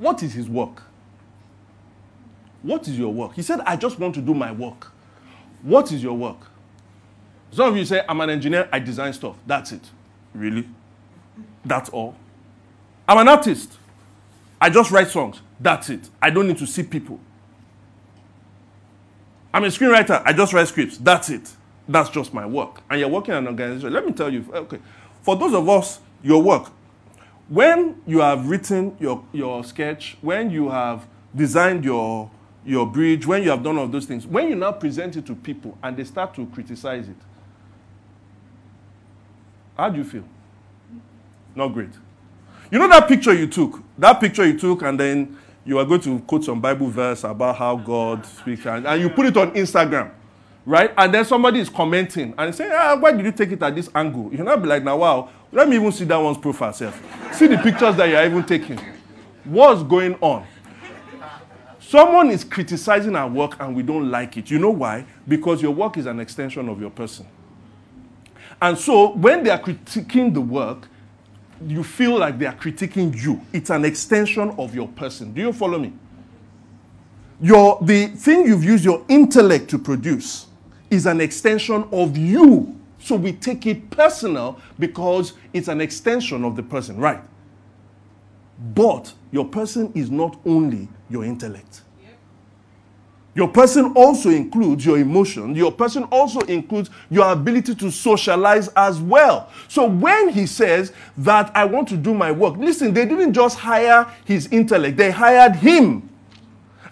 [0.00, 0.82] what is his work?
[2.62, 3.34] What is your work?
[3.34, 4.90] He said, I just want to do my work.
[5.62, 6.38] What is your work?
[7.52, 9.36] Some of you say, I'm an engineer, I design stuff.
[9.46, 9.90] That's it.
[10.34, 10.68] Really?
[11.64, 12.14] That's all.
[13.08, 13.78] I'm an artist.
[14.60, 15.40] I just write songs.
[15.58, 16.08] That's it.
[16.20, 17.18] I don't need to see people.
[19.52, 20.22] I'm a screenwriter.
[20.24, 20.98] I just write scripts.
[20.98, 21.50] That's it.
[21.88, 22.82] That's just my work.
[22.88, 23.92] And you're working in an organization.
[23.92, 24.78] Let me tell you, okay,
[25.22, 26.70] for those of us, your work,
[27.48, 32.30] when you have written your, your sketch, when you have designed your,
[32.64, 35.34] your bridge, when you have done all those things, when you now present it to
[35.34, 37.16] people and they start to criticize it,
[39.76, 40.24] how do you feel?
[41.56, 41.90] Not great.
[42.70, 43.82] You know that picture you took?
[43.98, 47.56] That picture you took, and then you are going to quote some Bible verse about
[47.56, 50.12] how God speaks, and, and you put it on Instagram,
[50.64, 50.92] right?
[50.96, 53.90] And then somebody is commenting and saying, ah, why did you take it at this
[53.94, 54.30] angle?
[54.30, 57.00] You cannot be like, now, wow, let me even see that one's profile self.
[57.34, 58.80] See the pictures that you're even taking.
[59.44, 60.46] What's going on?
[61.80, 64.48] Someone is criticizing our work and we don't like it.
[64.48, 65.04] You know why?
[65.26, 67.26] Because your work is an extension of your person.
[68.62, 70.86] And so when they are critiquing the work,
[71.66, 73.40] you feel like they are critiquing you.
[73.52, 75.32] It's an extension of your person.
[75.32, 75.92] Do you follow me?
[77.40, 80.46] Your, the thing you've used your intellect to produce
[80.90, 82.76] is an extension of you.
[82.98, 87.22] So we take it personal because it's an extension of the person, right?
[88.74, 91.82] But your person is not only your intellect.
[93.40, 95.54] Your person also includes your emotion.
[95.54, 99.48] Your person also includes your ability to socialize as well.
[99.66, 103.58] So when he says that I want to do my work, listen, they didn't just
[103.58, 106.06] hire his intellect, they hired him.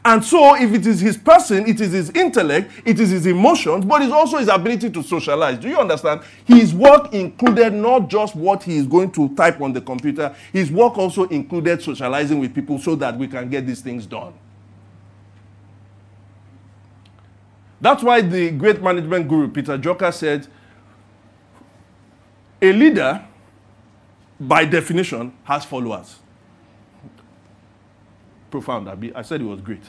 [0.07, 3.85] And so, if it is his person, it is his intellect, it is his emotions,
[3.85, 5.59] but it's also his ability to socialize.
[5.59, 6.23] Do you understand?
[6.47, 10.71] His work included not just what he is going to type on the computer, his
[10.73, 14.33] work also included socializing with people so that we can get these things done.
[17.81, 20.47] That's why the great management guru Peter Drucker said
[22.61, 23.25] a leader,
[24.41, 26.17] by definition, has followers.
[28.51, 29.13] Profound.
[29.15, 29.83] I said it was great.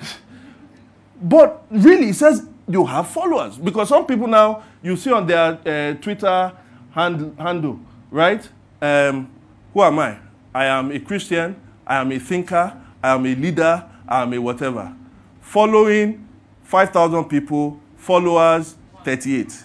[1.22, 3.58] but really, he says you have followers.
[3.58, 6.52] Because some people now, you see on their uh, Twitter
[6.92, 8.48] hand, handle, right?
[8.80, 9.30] Um,
[9.72, 10.18] who am I?
[10.54, 14.38] I am a Christian, I am a thinker, I am a leader, I am a
[14.38, 14.94] whatever.
[15.40, 16.28] Following
[16.72, 19.62] 5,000 people, followers 38.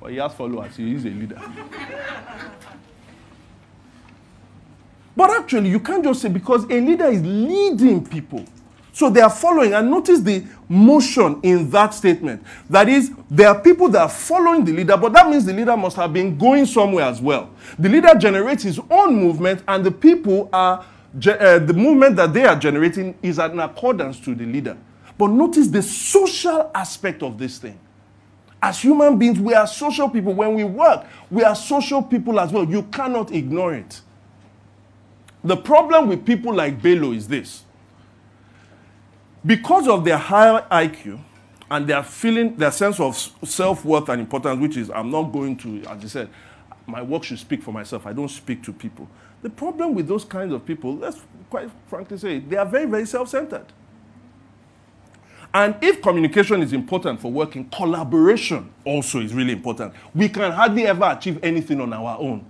[0.00, 1.38] But he has followers, he is a leader.
[5.14, 8.46] But actually, you can't just say because a leader is leading people.
[8.94, 12.42] So they are following, and notice the motion in that statement.
[12.70, 15.76] That is, there are people that are following the leader, but that means the leader
[15.76, 17.50] must have been going somewhere as well.
[17.78, 22.46] The leader generates his own movement, and the people are, uh, the movement that they
[22.46, 24.78] are generating is in accordance to the leader.
[25.18, 27.78] But notice the social aspect of this thing.
[28.62, 30.32] As human beings, we are social people.
[30.32, 32.64] When we work, we are social people as well.
[32.64, 34.00] You cannot ignore it.
[35.44, 37.64] The problem with people like Bello is this
[39.44, 41.20] because of their higher IQ
[41.70, 45.56] and their feeling, their sense of self worth and importance, which is, I'm not going
[45.58, 46.28] to, as you said,
[46.86, 48.06] my work should speak for myself.
[48.06, 49.08] I don't speak to people.
[49.42, 53.06] The problem with those kinds of people, let's quite frankly say, they are very, very
[53.06, 53.66] self centered.
[55.54, 59.94] And if communication is important for working, collaboration also is really important.
[60.14, 62.44] We can hardly ever achieve anything on our own.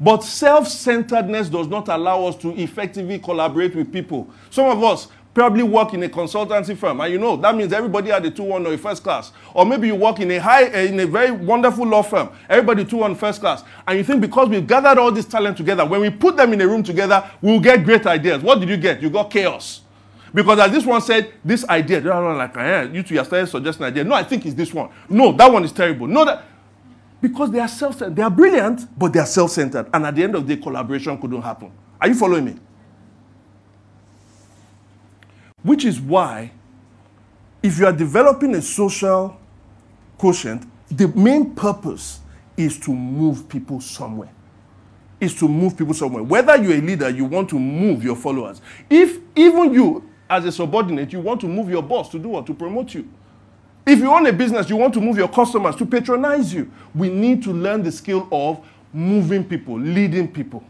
[0.00, 4.28] But self centeredness does not allow us to effectively collaborate with people.
[4.50, 8.10] Some of us probably work in a consultancy firm, and you know that means everybody
[8.10, 9.32] had a 2 1 or a first class.
[9.52, 12.96] Or maybe you work in a high, in a very wonderful law firm, everybody 2
[12.96, 13.64] 1 first class.
[13.86, 16.60] And you think because we've gathered all this talent together, when we put them in
[16.60, 18.42] a room together, we'll get great ideas.
[18.42, 19.02] What did you get?
[19.02, 19.83] You got chaos.
[20.34, 23.46] Because as this one said, this idea, the other like, eh, you two are starting
[23.46, 24.02] suggesting idea.
[24.02, 24.90] No, I think it's this one.
[25.08, 26.08] No, that one is terrible.
[26.08, 26.44] No, that
[27.22, 28.16] because they are self-centered.
[28.16, 29.86] They are brilliant, but they are self-centered.
[29.94, 31.72] And at the end of the day, collaboration couldn't happen.
[31.98, 32.56] Are you following me?
[35.62, 36.50] Which is why,
[37.62, 39.40] if you are developing a social
[40.18, 42.20] quotient, the main purpose
[42.58, 44.30] is to move people somewhere.
[45.18, 46.22] Is to move people somewhere.
[46.22, 48.60] Whether you're a leader, you want to move your followers.
[48.90, 52.46] If even you, as a subordinate, you want to move your boss to do what?
[52.46, 53.08] To promote you.
[53.86, 56.70] If you own a business, you want to move your customers to patronize you.
[56.94, 60.64] We need to learn the skill of moving people, leading people.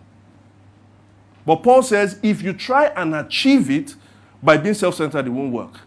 [1.46, 3.94] But Paul says if you try and achieve it
[4.42, 5.80] by being self centered, it won't work.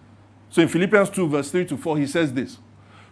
[0.49, 2.57] So in Philippians 2, verse 3 to 4, he says this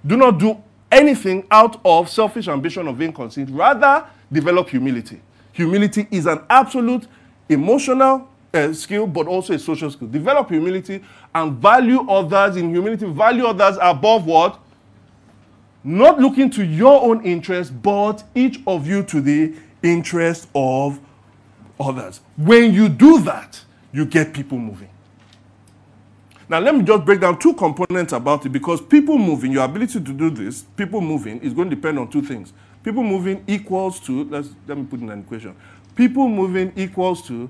[0.05, 5.21] Do not do anything out of selfish ambition or vain conceit, rather, develop humility.
[5.51, 7.07] Humility is an absolute
[7.49, 10.07] emotional, uh, skill, but also a social skill.
[10.07, 11.03] Develop humility
[11.33, 13.05] and value others in humility.
[13.05, 14.59] Value others above what?
[15.83, 19.53] Not looking to your own interest, but each of you to the
[19.83, 20.99] interest of
[21.79, 22.21] others.
[22.37, 24.89] When you do that, you get people moving.
[26.47, 29.93] Now, let me just break down two components about it because people moving, your ability
[29.93, 32.53] to do this, people moving, is going to depend on two things.
[32.83, 35.55] People moving equals to, let's, let me put in an equation.
[35.95, 37.49] People moving equals to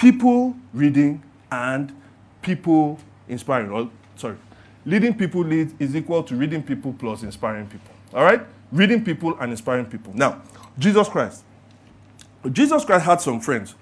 [0.00, 1.22] people reading
[1.52, 1.94] and
[2.42, 2.98] people
[3.28, 3.70] inspiring.
[3.70, 4.36] Or, sorry,
[4.84, 7.92] leading people lead is equal to reading people plus inspiring people.
[8.14, 8.40] All right?
[8.72, 10.12] Reading people and inspiring people.
[10.14, 10.42] Now,
[10.78, 11.44] Jesus Christ.
[12.50, 13.74] Jesus Christ had some friends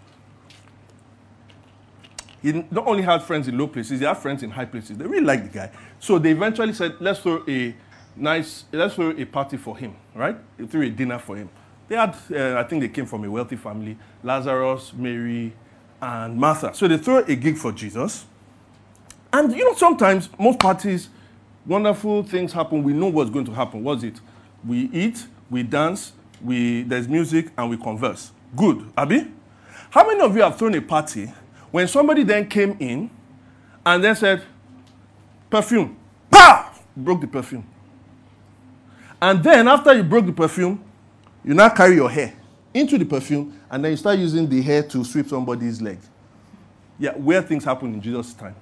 [2.43, 4.97] he not only had friends in low places, he had friends in high places.
[4.97, 5.71] They really liked the guy.
[5.99, 7.75] So they eventually said, let's throw a
[8.17, 10.37] nice, let's throw a party for him, right?
[10.57, 11.51] They threw a dinner for him.
[11.89, 15.53] They had, uh, I think they came from a wealthy family, Lazarus, Mary,
[16.01, 16.75] and Martha.
[16.75, 18.27] So they throw a gig for Jesus.
[19.33, 21.09] And you know, sometimes most parties,
[21.67, 22.83] wonderful things happen.
[22.83, 23.85] We know what's going to happen.
[23.85, 24.21] What's it?
[24.67, 28.33] We eat, we dance, we, there's music, and we converse.
[28.57, 29.33] Good, Abby?
[29.91, 31.33] How many of you have thrown a party
[31.71, 33.11] when somebody then came in
[33.85, 34.43] and then said,
[35.51, 35.97] perfume,
[36.31, 37.67] pa, broke the perfume.
[39.21, 40.83] And then after you broke the perfume,
[41.45, 42.38] you now carry your hair
[42.75, 45.99] into the perfume and then you start using the hair to sweep somebody's leg.
[46.99, 48.55] Yeah, where things happen in Jesus' time.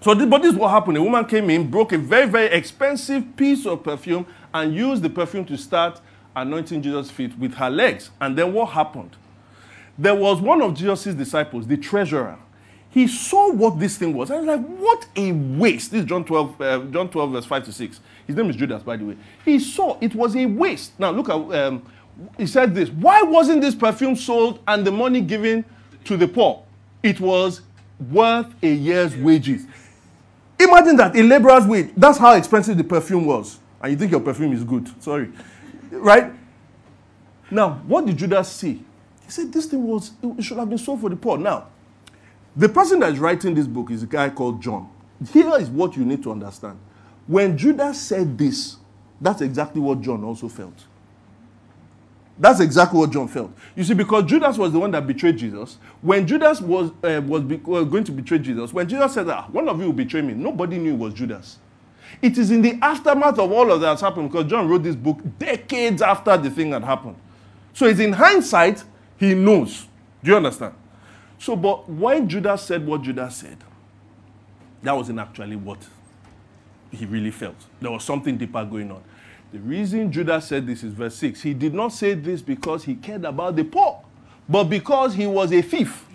[0.00, 0.96] So, this, but this is what happened.
[0.96, 5.10] A woman came in, broke a very, very expensive piece of perfume, and used the
[5.10, 6.00] perfume to start
[6.34, 8.10] anointing Jesus' feet with her legs.
[8.20, 9.16] And then what happened?
[9.98, 12.38] There was one of Jesus' disciples, the treasurer.
[12.88, 14.30] He saw what this thing was.
[14.30, 15.92] And was like, what a waste.
[15.92, 18.00] This is John 12, uh, John 12, verse 5 to 6.
[18.26, 19.16] His name is Judas, by the way.
[19.44, 20.98] He saw it was a waste.
[20.98, 21.82] Now, look at, um,
[22.36, 25.64] he said this Why wasn't this perfume sold and the money given
[26.04, 26.62] to the poor?
[27.02, 27.62] It was
[28.10, 29.66] worth a year's wages.
[30.58, 31.90] Imagine that, a laborer's wage.
[31.96, 33.58] That's how expensive the perfume was.
[33.82, 34.90] And you think your perfume is good.
[35.02, 35.30] Sorry.
[35.90, 36.32] Right?
[37.50, 38.84] Now, what did Judas see?
[39.24, 41.38] He said this thing was, it should have been sold for the poor.
[41.38, 41.68] Now,
[42.54, 44.90] the person that is writing this book is a guy called John.
[45.32, 46.78] Here is what you need to understand.
[47.26, 48.76] When Judas said this,
[49.20, 50.84] that's exactly what John also felt.
[52.40, 53.52] That's exactly what John felt.
[53.76, 55.76] You see, because Judas was the one that betrayed Jesus.
[56.00, 59.46] When Judas was, uh, was be- uh, going to betray Jesus, when Jesus said, ah,
[59.52, 61.58] one of you will betray me, nobody knew it was Judas.
[62.22, 64.96] It is in the aftermath of all of that has happened because John wrote this
[64.96, 67.16] book decades after the thing had happened.
[67.74, 68.84] So it's in hindsight
[69.18, 69.86] he knows.
[70.24, 70.74] Do you understand?
[71.38, 73.58] So, but when Judas said what Judas said,
[74.82, 75.78] that wasn't actually what
[76.90, 77.56] he really felt.
[77.80, 79.02] There was something deeper going on.
[79.52, 81.42] The reason Judas said this is verse 6.
[81.42, 84.00] He did not say this because he cared about the poor,
[84.48, 86.06] but because he was a thief.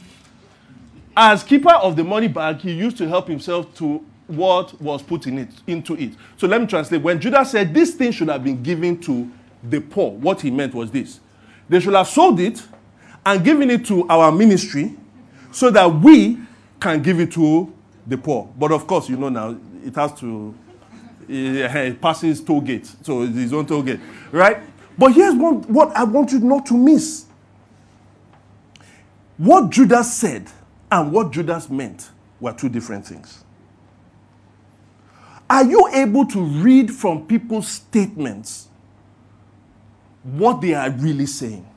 [1.18, 5.28] As keeper of the money bag, he used to help himself to what was put
[5.28, 6.14] in it, into it.
[6.38, 7.02] So let me translate.
[7.02, 9.30] When Judas said this thing should have been given to
[9.64, 11.20] the poor, what he meant was this.
[11.70, 12.62] They should have sold it
[13.26, 14.96] and giving it to our ministry
[15.52, 16.38] so that we
[16.80, 17.74] can give it to
[18.08, 18.50] the poor.
[18.58, 20.54] But of course, you know now, it has to,
[21.30, 22.90] Eh, eh, it passes toll gate.
[23.02, 24.00] So it's his own toll gate,
[24.32, 24.58] right?
[24.98, 27.26] But here's what, what I want you not to miss.
[29.38, 30.50] What Judas said
[30.92, 32.10] and what Judas meant
[32.40, 33.44] were two different things.
[35.50, 38.68] Are you able to read from people's statements
[40.24, 41.68] what they are really saying?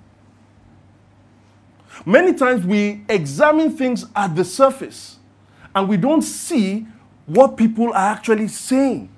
[2.07, 5.17] Many times we examine things at the surface
[5.75, 6.87] and we don't see
[7.27, 9.11] what people are actually saying.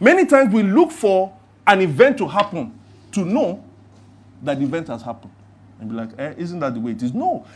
[0.00, 1.36] Many times we look for
[1.66, 2.78] an event to happen
[3.12, 3.64] to know
[4.42, 5.32] that the event has happened.
[5.80, 7.14] And be like, eh, isn't that the way it is?
[7.14, 7.46] No.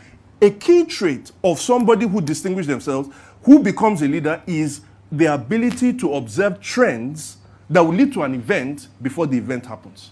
[0.41, 3.09] A key trait of somebody who distinguishes themselves,
[3.43, 4.81] who becomes a leader, is
[5.11, 7.37] the ability to observe trends
[7.69, 10.11] that will lead to an event before the event happens.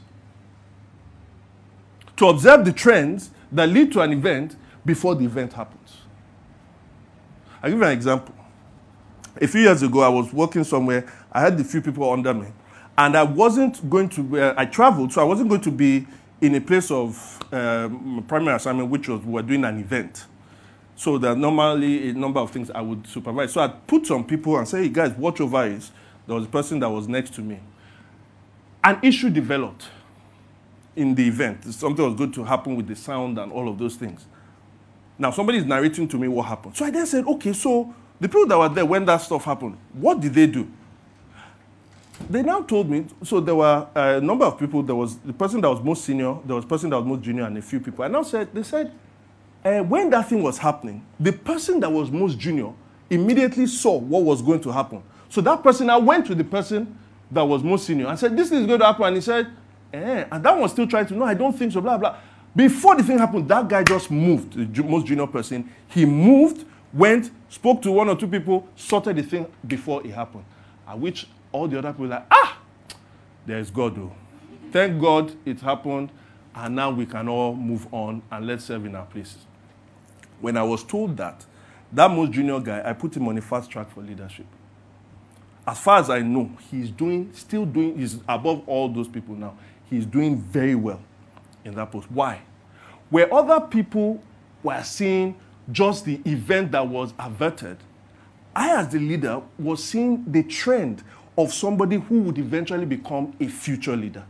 [2.17, 4.55] To observe the trends that lead to an event
[4.85, 5.97] before the event happens.
[7.61, 8.35] I'll give you an example.
[9.39, 11.11] A few years ago, I was working somewhere.
[11.31, 12.47] I had a few people under me.
[12.97, 16.05] And I wasn't going to, uh, I traveled, so I wasn't going to be
[16.41, 20.25] in a place of um, primary assignment, which was we were doing an event.
[20.95, 23.53] So there are normally a number of things I would supervise.
[23.53, 25.91] So I'd put some people and say, hey guys, watch over this.
[26.27, 27.59] There was a person that was next to me.
[28.83, 29.85] An issue developed
[30.95, 31.63] in the event.
[31.73, 34.25] Something was going to happen with the sound and all of those things.
[35.17, 36.75] Now, somebody is narrating to me what happened.
[36.75, 39.77] So I then said, okay, so the people that were there when that stuff happened,
[39.93, 40.67] what did they do?
[42.29, 44.83] They now told me, so there were a number of people.
[44.83, 47.43] There was the person that was most senior, there was person that was most junior,
[47.43, 48.03] and a few people.
[48.03, 48.91] And now said, they said,
[49.63, 52.71] uh, when that thing was happening, the person that was most junior
[53.09, 55.03] immediately saw what was going to happen.
[55.29, 56.97] So that person now went to the person
[57.31, 59.05] that was most senior and said, this is going to happen.
[59.05, 59.47] And he said,
[59.93, 62.15] Eh, and that one still trying to, no, I don't think so, blah, blah.
[62.55, 65.69] Before the thing happened, that guy just moved, the most junior person.
[65.87, 70.45] He moved, went, spoke to one or two people, sorted the thing before it happened.
[70.87, 72.57] At which all the other people like, ah,
[73.45, 74.13] there's God though.
[74.71, 76.09] Thank God it happened,
[76.55, 79.45] and now we can all move on and let's serve in our places.
[80.39, 81.45] When I was told that,
[81.91, 84.45] that most junior guy, I put him on a fast track for leadership.
[85.67, 89.55] As far as I know, he's doing, still doing, he's above all those people now.
[89.89, 91.01] He's doing very well
[91.63, 92.09] in that post.
[92.09, 92.41] Why?
[93.09, 94.23] Where other people
[94.63, 95.35] were seeing
[95.71, 97.77] just the event that was averted,
[98.55, 101.03] I, as the leader, was seeing the trend
[101.37, 104.23] of somebody who would eventually become a future leader.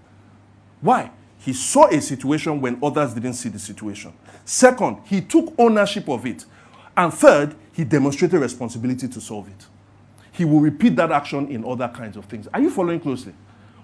[0.81, 1.11] Why?
[1.39, 4.13] He saw a situation when others didn't see the situation.
[4.45, 6.45] Second, he took ownership of it.
[6.95, 9.65] And third, he demonstrated responsibility to solve it.
[10.31, 12.47] He will repeat that action in other kinds of things.
[12.53, 13.33] Are you following closely?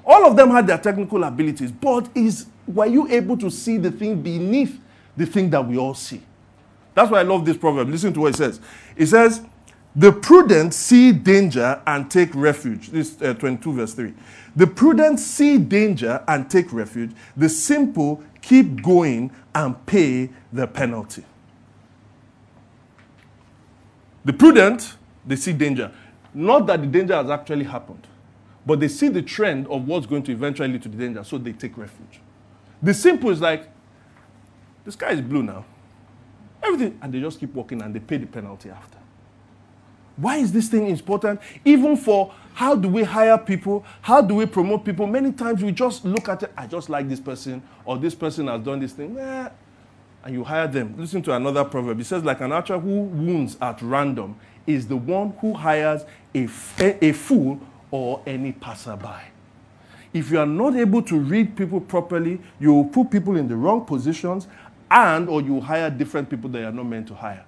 [0.06, 3.92] All of them had their technical abilities, but is were you able to see the
[3.92, 4.80] thing beneath
[5.16, 6.22] the thing that we all see?
[6.94, 7.90] That's why I love this proverb.
[7.90, 8.60] Listen to what it says.
[8.96, 9.42] It says,
[9.98, 12.90] The prudent see danger and take refuge.
[12.90, 14.14] This uh, 22 verse 3.
[14.56, 17.14] The prudent see danger and take refuge.
[17.36, 21.26] The simple keep going and pay the penalty.
[24.24, 25.92] The prudent, they see danger.
[26.32, 28.06] Not that the danger has actually happened,
[28.68, 31.40] but they see the trend of what's going to eventually lead to the danger, so
[31.40, 32.20] they take refuge.
[32.84, 33.68] The simple is like,
[34.86, 35.66] the sky is blue now.
[36.62, 38.97] Everything, and they just keep walking and they pay the penalty after.
[40.18, 41.40] Why is this thing important?
[41.64, 43.86] Even for how do we hire people?
[44.02, 45.06] How do we promote people?
[45.06, 48.48] Many times we just look at it, I just like this person, or this person
[48.48, 49.18] has done this thing.
[49.18, 49.50] Eh,
[50.24, 50.96] and you hire them.
[50.98, 52.00] Listen to another proverb.
[52.00, 56.04] It says, like an archer who wounds at random is the one who hires
[56.36, 56.50] a,
[56.80, 57.60] a fool
[57.92, 59.22] or any passerby.
[60.14, 63.56] If you are not able to read people properly, you will put people in the
[63.56, 64.48] wrong positions
[64.90, 67.46] and or you hire different people that you are not meant to hire.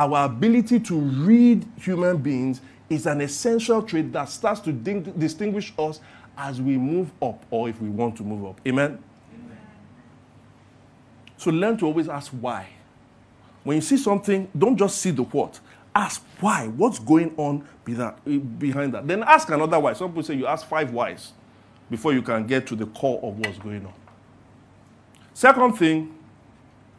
[0.00, 5.74] Our ability to read human beings is an essential trait that starts to ding- distinguish
[5.78, 6.00] us
[6.38, 8.58] as we move up or if we want to move up.
[8.66, 8.98] Amen?
[9.34, 9.58] Amen?
[11.36, 12.68] So learn to always ask why.
[13.62, 15.60] When you see something, don't just see the what.
[15.94, 16.68] Ask why.
[16.68, 19.06] What's going on behind that?
[19.06, 19.92] Then ask another why.
[19.92, 21.32] Some people say you ask five whys
[21.90, 23.92] before you can get to the core of what's going on.
[25.34, 26.14] Second thing,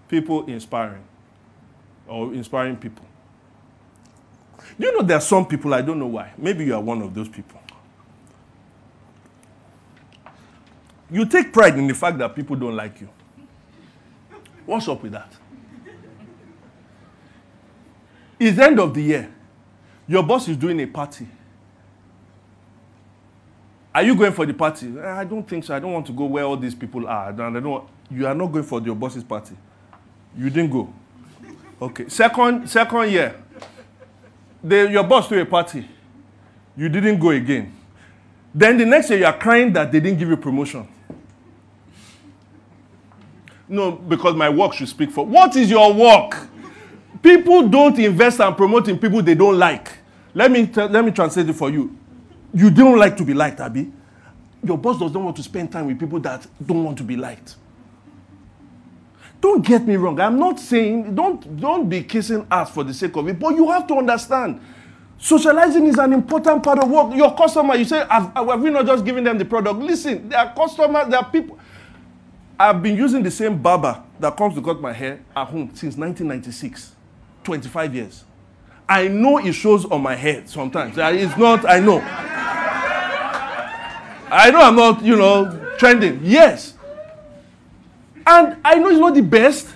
[0.08, 1.02] people inspiring
[2.08, 3.06] or inspiring people.
[4.78, 6.34] You know, there are some people, I don't know why.
[6.38, 7.60] Maybe you are one of those people.
[11.10, 13.10] You take pride in the fact that people don't like you.
[14.66, 15.34] What's up with that?
[18.40, 19.32] It's the end of the year.
[20.08, 21.28] Your boss is doing a party.
[23.94, 24.88] Are you going for the party?
[24.98, 25.76] Eh, I don't think so.
[25.76, 27.34] I don't want to go where all these people are.
[27.34, 29.56] Don't, I don't, you are not going for your boss's party.
[30.38, 30.94] You didn't go.
[31.82, 32.08] Okay.
[32.10, 33.36] Second, second year,
[34.64, 35.88] your boss threw a party.
[36.78, 37.76] You didn't go again.
[38.54, 40.88] Then the next year, you are crying that they didn't give you promotion.
[43.68, 45.26] No, because my work should speak for.
[45.26, 46.48] What is your work?
[47.24, 49.90] People don't invest and promote in people they don't like.
[50.34, 51.98] Let me, t- let me translate it for you.
[52.54, 53.92] You don't like to be liked, Abby.
[54.64, 57.56] Your boss doesn't want to spend time with people that don't want to be liked.
[59.42, 60.20] Don't get me wrong.
[60.20, 63.70] I'm not saying don't don't be kissing ass for the sake of it, but you
[63.72, 64.62] have to understand.
[65.18, 67.16] Socializing is an important part of work.
[67.16, 69.80] Your customer, you say, have, have we not just given them the product?
[69.80, 71.60] Listen, there are customers, there are people.
[72.60, 75.96] I've been using the same barber that comes to cut my hair at home since
[75.96, 76.96] 1996,
[77.44, 78.24] 25 years.
[78.90, 80.96] I know it shows on my head sometimes.
[80.98, 82.00] It's not, I know.
[84.34, 86.20] I know I'm not, you know, trending.
[86.24, 86.74] Yes.
[88.26, 89.68] And I know he's not the best.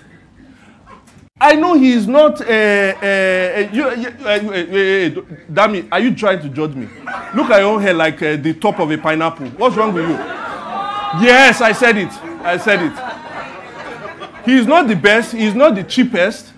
[1.38, 2.40] I know he is not.
[2.40, 5.20] Uh, uh, you, uh,
[5.52, 5.86] damn it!
[5.92, 6.88] Are you trying to judge me?
[7.34, 9.48] Look at your own hair like uh, the top of a pineapple.
[9.50, 10.14] What's wrong with you?
[10.14, 12.12] Yes, I said it.
[12.42, 14.46] I said it.
[14.46, 15.32] He is not the best.
[15.32, 16.52] He is not the cheapest.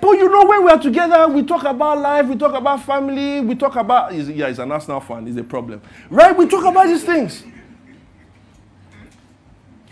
[0.00, 3.40] But you know, when we are together, we talk about life, we talk about family,
[3.40, 4.12] we talk about.
[4.12, 5.26] Yeah, he's an Arsenal fan.
[5.26, 6.36] It's a problem, right?
[6.36, 7.42] We talk about these things.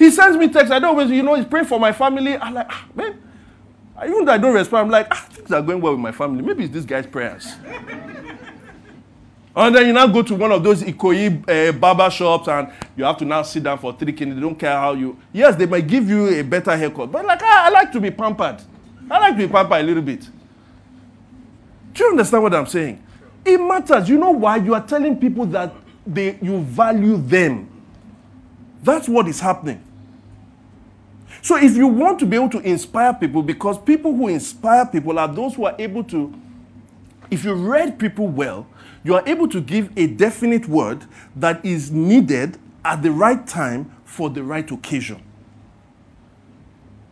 [0.02, 0.72] He sends me texts.
[0.72, 2.36] I don't always, you know, he's praying for my family.
[2.36, 3.22] I'm like, ah, man.
[4.04, 6.42] Even though I don't respond, I'm like, ah, things are going well with my family.
[6.42, 7.52] Maybe it's this guy's prayers.
[9.54, 13.04] and then you now go to one of those Ikoyi uh, barber shops and you
[13.04, 14.34] have to now sit down for three kidneys.
[14.34, 15.16] They don't care how you.
[15.32, 17.12] Yes, they might give you a better haircut.
[17.12, 18.60] But like, ah, I like to be pampered.
[19.08, 20.28] I like to be pampered a little bit.
[21.94, 23.00] Do you understand what I'm saying?
[23.44, 24.08] It matters.
[24.08, 24.56] You know why?
[24.56, 25.72] You are telling people that
[26.04, 27.68] they, you value them.
[28.82, 29.80] That's what is happening.
[31.42, 35.18] So if you want to be able to inspire people, because people who inspire people
[35.18, 36.32] are those who are able to,
[37.32, 38.66] if you read people well,
[39.02, 43.90] you are able to give a definite word that is needed at the right time
[44.04, 45.20] for the right occasion.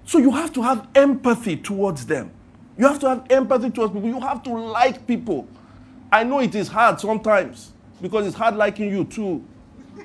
[0.04, 2.30] So you have to have empathy towards them.
[2.78, 4.08] You have to have empathy towards people.
[4.08, 5.48] You have to like people.
[6.12, 9.44] I know it is hard sometimes because it's hard liking you too.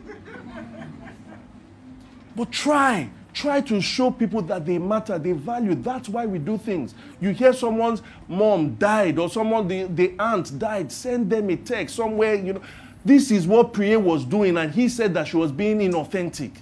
[2.35, 3.09] but try.
[3.35, 5.75] Try to show people that they matter, they value.
[5.75, 6.95] That's why we do things.
[7.19, 11.97] You hear someone's mom died or someone, the, the aunt died, send them a text
[11.97, 12.61] somewhere, you know.
[13.03, 16.53] This is what Priye was doing, and he said that she was being inauthentic.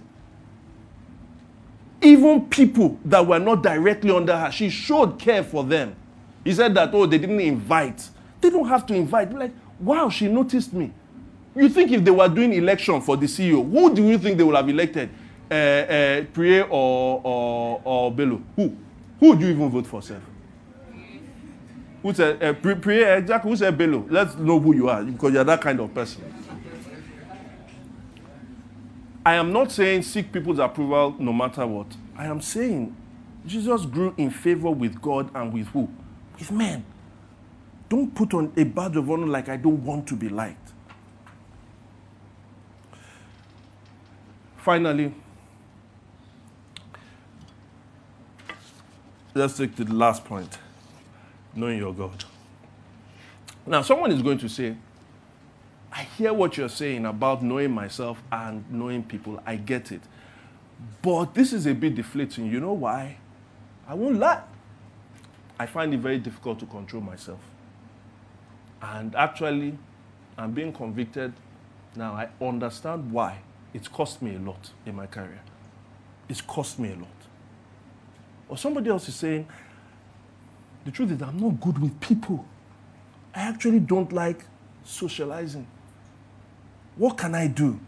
[2.02, 5.96] Even people that were not directly under her, she showed care for them.
[6.44, 8.10] He said that, oh, they didn't invite.
[8.42, 9.32] They don't have to invite.
[9.32, 10.92] Like, wow, she noticed me.
[11.56, 14.44] You think if they were doing election for the CEO, who do you think they
[14.44, 15.12] would have elected?
[15.50, 18.42] Uh, uh, or, or, or Bello?
[18.56, 18.76] Who?
[19.20, 20.22] Who would you even vote for, sir?
[22.02, 24.06] Who said uh, Priye, exactly, who said Bello?
[24.10, 26.22] Let's know who you are because you're that kind of person.
[29.26, 31.88] I am not saying seek people's approval no matter what.
[32.18, 32.94] I am saying
[33.46, 35.90] Jesus grew in favor with God and with who?
[36.38, 36.84] With men.
[37.88, 40.72] Don't put on a badge of honor like I don't want to be liked.
[44.58, 45.14] Finally,
[49.34, 50.58] let's take the last point
[51.56, 52.24] knowing your God.
[53.66, 54.76] Now, someone is going to say,
[55.92, 59.42] I hear what you're saying about knowing myself and knowing people.
[59.46, 60.02] I get it.
[61.02, 62.48] But this is a bit deflating.
[62.48, 63.18] You know why?
[63.88, 64.42] I won't lie.
[65.60, 67.40] I find it very difficult to control myself.
[68.82, 69.78] And actually,
[70.38, 71.32] I'm being convicted
[71.96, 72.14] now.
[72.14, 73.38] I understand why
[73.74, 75.42] it's cost me a lot in my career.
[76.28, 77.08] It's cost me a lot.
[78.54, 79.48] Or somebody else is saying,
[80.86, 82.46] the truth is, I'm not good with people.
[83.34, 84.46] I actually don't like
[84.84, 85.66] socializing.
[86.96, 87.80] What can I do?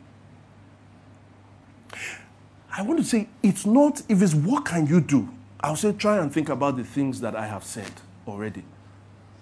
[2.75, 6.17] I want to say, it's not, if it's what can you do, I'll say try
[6.17, 7.91] and think about the things that I have said
[8.27, 8.63] already.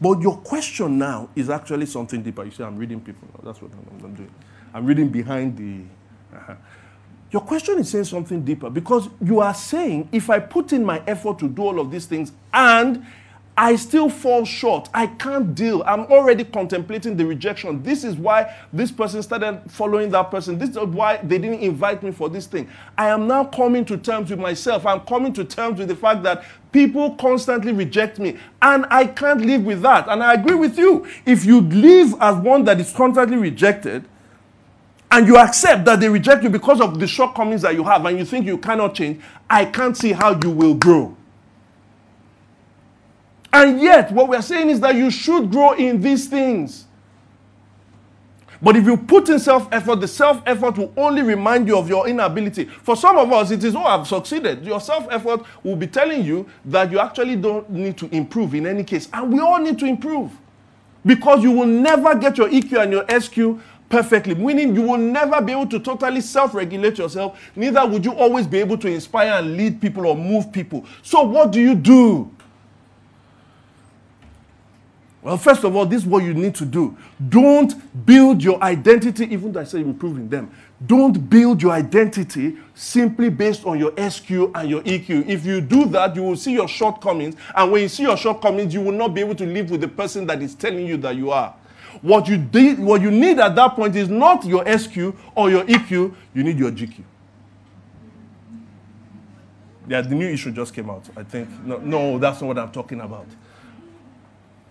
[0.01, 2.43] But your question now is actually something deeper.
[2.43, 3.29] You say, I'm reading people.
[3.41, 4.31] That's what I'm, I'm doing.
[4.73, 5.85] I'm reading behind the.
[6.35, 6.55] Uh-huh.
[7.33, 11.01] Your question is saying something deeper because you are saying if I put in my
[11.07, 13.03] effort to do all of these things and
[13.57, 14.89] I still fall short.
[14.93, 15.83] I can't deal.
[15.85, 17.83] I'm already contemplating the rejection.
[17.83, 20.57] This is why this person started following that person.
[20.57, 22.67] This is why they didn't invite me for this thing.
[22.97, 24.85] I am now coming to terms with myself.
[24.87, 28.37] I'm coming to terms with the fact that people constantly reject me.
[28.61, 30.07] And I can't live with that.
[30.07, 31.07] And I agree with you.
[31.25, 34.07] If you live as one that is constantly rejected,
[35.13, 38.17] and you accept that they reject you because of the shortcomings that you have and
[38.17, 41.15] you think you cannot change, I can't see how you will grow.
[43.53, 46.87] And yet, what we're saying is that you should grow in these things.
[48.59, 51.87] But if you put in self effort, the self effort will only remind you of
[51.87, 52.65] your inability.
[52.65, 54.65] For some of us, it is, oh, I've succeeded.
[54.65, 58.65] Your self effort will be telling you that you actually don't need to improve in
[58.65, 59.09] any case.
[59.13, 60.31] And we all need to improve.
[61.05, 63.61] Because you will never get your EQ and your SQ
[63.93, 68.11] perfectly, meaning you will never be able to totally self regulate yourself, neither would you
[68.15, 70.83] always be able to inspire and lead people or move people.
[71.03, 72.31] So, what do you do?
[75.21, 76.97] Well, first of all, this is what you need to do.
[77.29, 77.71] Don't
[78.05, 80.51] build your identity, even though I say improving them.
[80.85, 85.27] Don't build your identity simply based on your SQ and your EQ.
[85.29, 87.35] If you do that, you will see your shortcomings.
[87.55, 89.87] And when you see your shortcomings, you will not be able to live with the
[89.87, 91.53] person that is telling you that you are.
[92.03, 96.13] What you, what you need at that point is not your SQ or your EQ,
[96.33, 97.01] you need your GQ.
[99.87, 101.09] Yeah, the new issue just came out.
[101.15, 101.49] I think.
[101.65, 103.25] No, no, that's not what I'm talking about.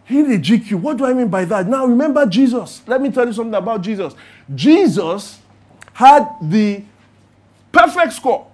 [0.05, 0.75] He a GQ.
[0.75, 1.67] What do I mean by that?
[1.67, 2.83] Now remember Jesus.
[2.87, 4.15] Let me tell you something about Jesus.
[4.55, 5.39] Jesus
[5.95, 6.85] had the
[7.73, 8.47] perfect score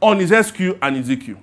[0.00, 1.36] on his SQ and his EQ.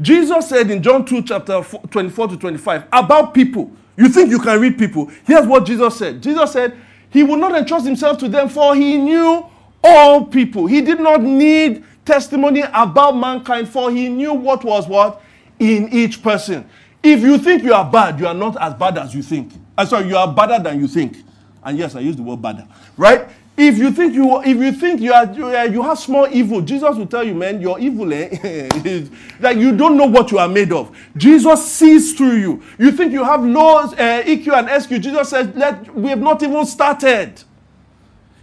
[0.00, 3.72] Jesus said in John 2, chapter 24 to 25, about people.
[3.96, 5.10] You think you can read people?
[5.24, 6.76] Here's what Jesus said Jesus said,
[7.10, 9.46] He would not entrust Himself to them, for He knew
[9.82, 10.66] all people.
[10.66, 15.22] He did not need testimony about mankind, for He knew what was what
[15.58, 16.68] in each person.
[17.02, 19.52] If you think you are bad, you are not as bad as you think.
[19.78, 21.18] I'm uh, sorry, you are badder than you think.
[21.62, 22.66] And yes, I use the word badder,
[22.96, 23.28] right?
[23.58, 25.24] If you think you if you think you are
[25.66, 28.28] you, have small evil, Jesus will tell you, man, your evil eh,
[29.40, 30.94] that you don't know what you are made of.
[31.16, 32.62] Jesus sees through you.
[32.78, 34.90] You think you have low uh, EQ and SQ.
[35.00, 37.42] Jesus says, "Let we have not even started."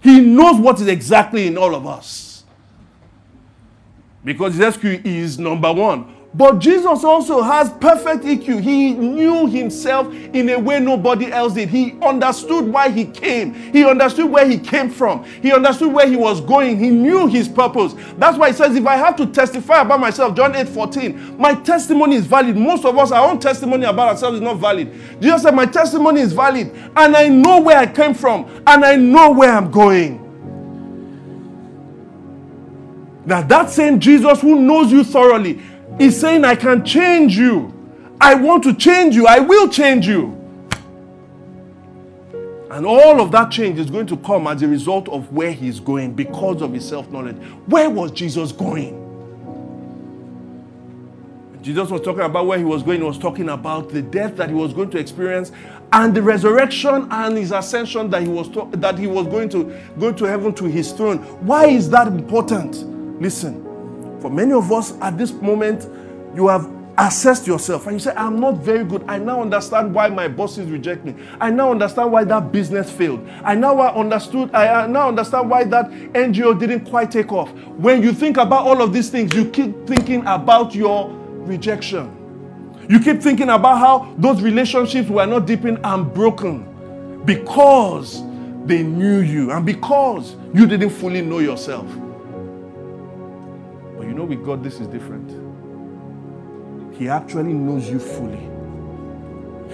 [0.02, 2.34] He knows what is exactly in all of us.
[4.24, 6.16] because his SQ is number one.
[6.36, 8.60] But Jesus also has perfect EQ.
[8.62, 11.70] He knew himself in a way nobody else did.
[11.70, 13.54] He understood why he came.
[13.54, 15.24] He understood where he came from.
[15.26, 16.80] He understood where he was going.
[16.80, 17.94] He knew his purpose.
[18.18, 21.54] That's why he says, if I have to testify about myself, John 8 14, my
[21.54, 22.58] testimony is valid.
[22.58, 24.92] Most of us, our own testimony about ourselves is not valid.
[25.22, 28.96] Jesus said, My testimony is valid, and I know where I came from, and I
[28.96, 30.24] know where I'm going.
[33.26, 35.62] Now, that same Jesus who knows you thoroughly,
[35.98, 37.72] He's saying, I can change you.
[38.20, 39.28] I want to change you.
[39.28, 40.40] I will change you.
[42.72, 45.80] And all of that change is going to come as a result of where he's
[45.80, 47.36] going because of his self knowledge.
[47.68, 49.00] Where was Jesus going?
[51.62, 53.00] Jesus was talking about where he was going.
[53.00, 55.52] He was talking about the death that he was going to experience
[55.94, 59.74] and the resurrection and his ascension that he was to- that he was going to
[60.00, 61.20] go to heaven to his throne.
[61.46, 63.22] Why is that important?
[63.22, 63.66] Listen.
[64.24, 65.86] For many of us at this moment,
[66.34, 69.04] you have assessed yourself and you say, I'm not very good.
[69.06, 71.14] I now understand why my bosses reject me.
[71.42, 73.28] I now understand why that business failed.
[73.44, 77.52] I now understood, I now understand why that NGO didn't quite take off.
[77.76, 81.10] When you think about all of these things, you keep thinking about your
[81.42, 82.10] rejection.
[82.88, 88.24] You keep thinking about how those relationships were not deepened and broken because
[88.64, 91.86] they knew you and because you didn't fully know yourself.
[94.14, 95.28] You know, with God, this is different.
[96.96, 98.48] He actually knows you fully.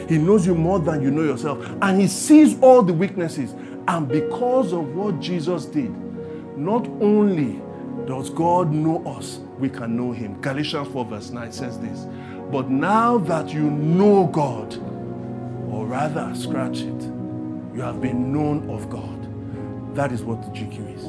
[0.08, 1.70] He knows you more than you know yourself.
[1.82, 3.54] And He sees all the weaknesses.
[3.90, 5.94] And because of what Jesus did,
[6.58, 7.62] not only
[8.08, 10.40] does God know us, we can know Him.
[10.40, 12.06] Galatians 4, verse 9 says this.
[12.50, 14.74] But now that you know God,
[15.70, 17.02] or rather, scratch it,
[17.76, 19.96] you have been known of God.
[19.96, 21.09] That is what the GQ is.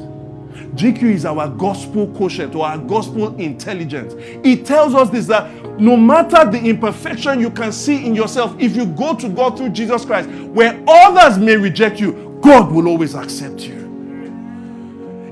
[0.75, 4.13] GQ is our gospel quotient or our gospel intelligence.
[4.43, 8.75] It tells us this that no matter the imperfection you can see in yourself, if
[8.75, 13.15] you go to God through Jesus Christ, where others may reject you, God will always
[13.15, 13.81] accept you.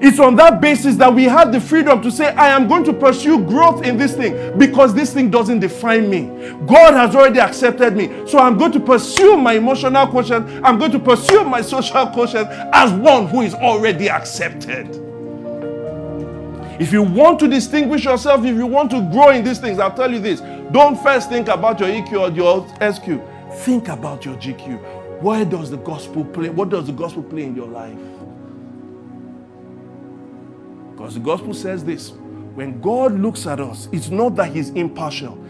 [0.02, 2.94] It's on that basis that we have the freedom to say, I am going to
[2.94, 6.28] pursue growth in this thing because this thing doesn't define me.
[6.66, 8.08] God has already accepted me.
[8.26, 10.48] So I'm going to pursue my emotional quotient.
[10.64, 15.09] I'm going to pursue my social quotient as one who is already accepted.
[16.80, 19.94] If you want to distinguish yourself, if you want to grow in these things, I'll
[19.94, 23.22] tell you this don't first think about your EQ or your SQ.
[23.66, 25.22] Think about your GQ.
[25.22, 26.50] Where does the gospel play?
[26.50, 27.98] What does the gospel play in your life?
[30.92, 32.12] Because the gospel says this
[32.56, 35.44] when God looks at us, it's not that He's impartial,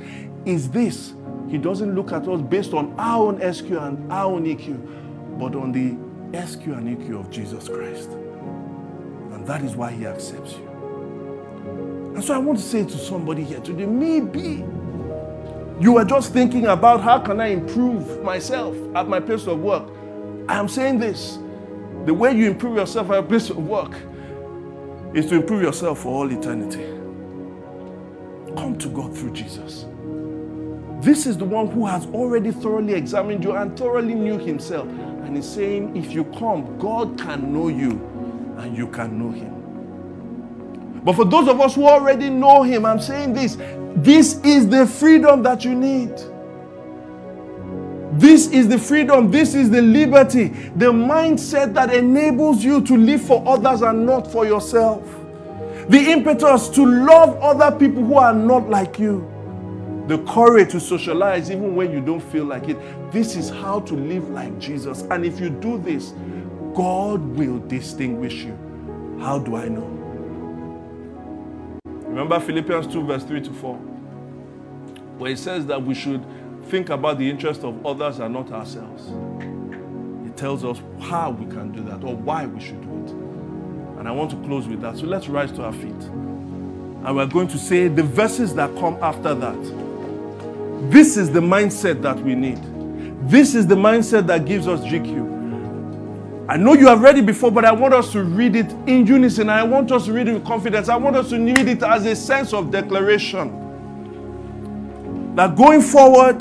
[0.45, 1.13] it's this.
[1.49, 5.55] He doesn't look at us based on our own SQ and our own EQ, but
[5.55, 5.97] on the
[6.45, 8.09] SQ and EQ of Jesus Christ.
[8.09, 10.68] And that is why He accepts you.
[12.19, 14.65] And so I want to say to somebody here today, maybe
[15.79, 19.87] you are just thinking about how can I improve myself at my place of work.
[20.49, 21.39] I am saying this.
[22.03, 23.93] The way you improve yourself at your place of work
[25.13, 26.83] is to improve yourself for all eternity.
[28.57, 29.85] Come to God through Jesus.
[30.99, 34.89] This is the one who has already thoroughly examined you and thoroughly knew himself.
[34.89, 37.91] And he's saying, if you come, God can know you
[38.57, 39.58] and you can know him.
[41.09, 43.57] But for those of us who already know Him, I'm saying this
[43.95, 46.11] this is the freedom that you need.
[48.11, 53.23] This is the freedom, this is the liberty, the mindset that enables you to live
[53.23, 55.03] for others and not for yourself.
[55.89, 59.27] The impetus to love other people who are not like you.
[60.07, 62.77] The courage to socialize even when you don't feel like it.
[63.11, 65.01] This is how to live like Jesus.
[65.09, 66.13] And if you do this,
[66.75, 68.55] God will distinguish you.
[69.19, 69.98] How do I know?
[72.19, 76.21] Remember Philippians 2, verse 3 to 4, where it says that we should
[76.65, 79.07] think about the interest of others and not ourselves.
[80.27, 83.11] It tells us how we can do that or why we should do it.
[83.99, 84.97] And I want to close with that.
[84.97, 85.93] So let's rise to our feet.
[85.93, 90.91] And we're going to say the verses that come after that.
[90.91, 92.59] This is the mindset that we need.
[93.29, 95.38] This is the mindset that gives us GQ.
[96.49, 99.05] I know you have read it before, but I want us to read it in
[99.05, 99.51] unison.
[99.51, 100.89] I want us to read it with confidence.
[100.89, 103.53] I want us to read it as a sense of declaration.
[105.35, 106.39] That going forward,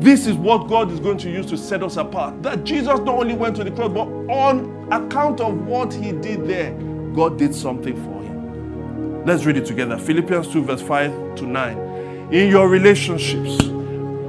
[0.00, 2.42] this is what God is going to use to set us apart.
[2.42, 6.48] That Jesus not only went to the cross, but on account of what he did
[6.48, 6.72] there,
[7.14, 9.22] God did something for him.
[9.26, 9.98] Let's read it together.
[9.98, 11.76] Philippians 2, verse 5 to 9.
[12.32, 13.62] In your relationships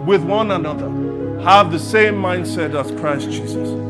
[0.05, 0.89] with one another,
[1.43, 3.86] have the same mindset as Christ Jesus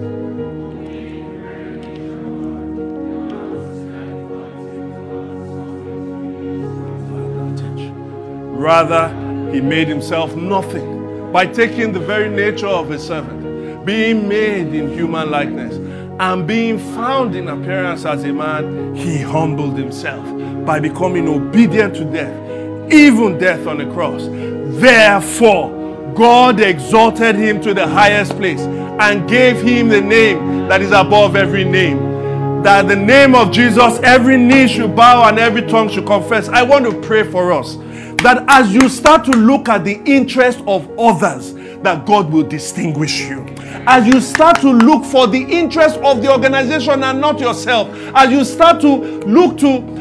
[8.58, 9.08] Rather,
[9.54, 14.92] he made himself nothing by taking the very nature of a servant, being made in
[14.92, 15.76] human likeness,
[16.20, 20.26] and being found in appearance as a man, he humbled himself
[20.66, 24.24] by becoming obedient to death, even death on the cross.
[24.26, 30.92] Therefore, God exalted him to the highest place and gave him the name that is
[30.92, 32.64] above every name.
[32.64, 36.50] That the name of Jesus, every knee should bow and every tongue should confess.
[36.50, 37.78] I want to pray for us
[38.24, 41.54] that as you start to look at the interest of others,
[41.84, 43.46] that God will distinguish you.
[43.88, 48.32] As you start to look for the interest of the organization and not yourself, as
[48.32, 48.96] you start to
[49.26, 49.98] look to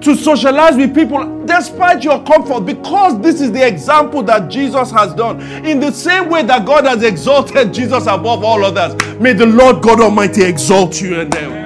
[0.00, 5.14] to socialize with people despite your comfort because this is the example that Jesus has
[5.14, 5.40] done.
[5.64, 9.82] In the same way that God has exalted Jesus above all others, may the Lord
[9.82, 11.65] God Almighty exalt you and them.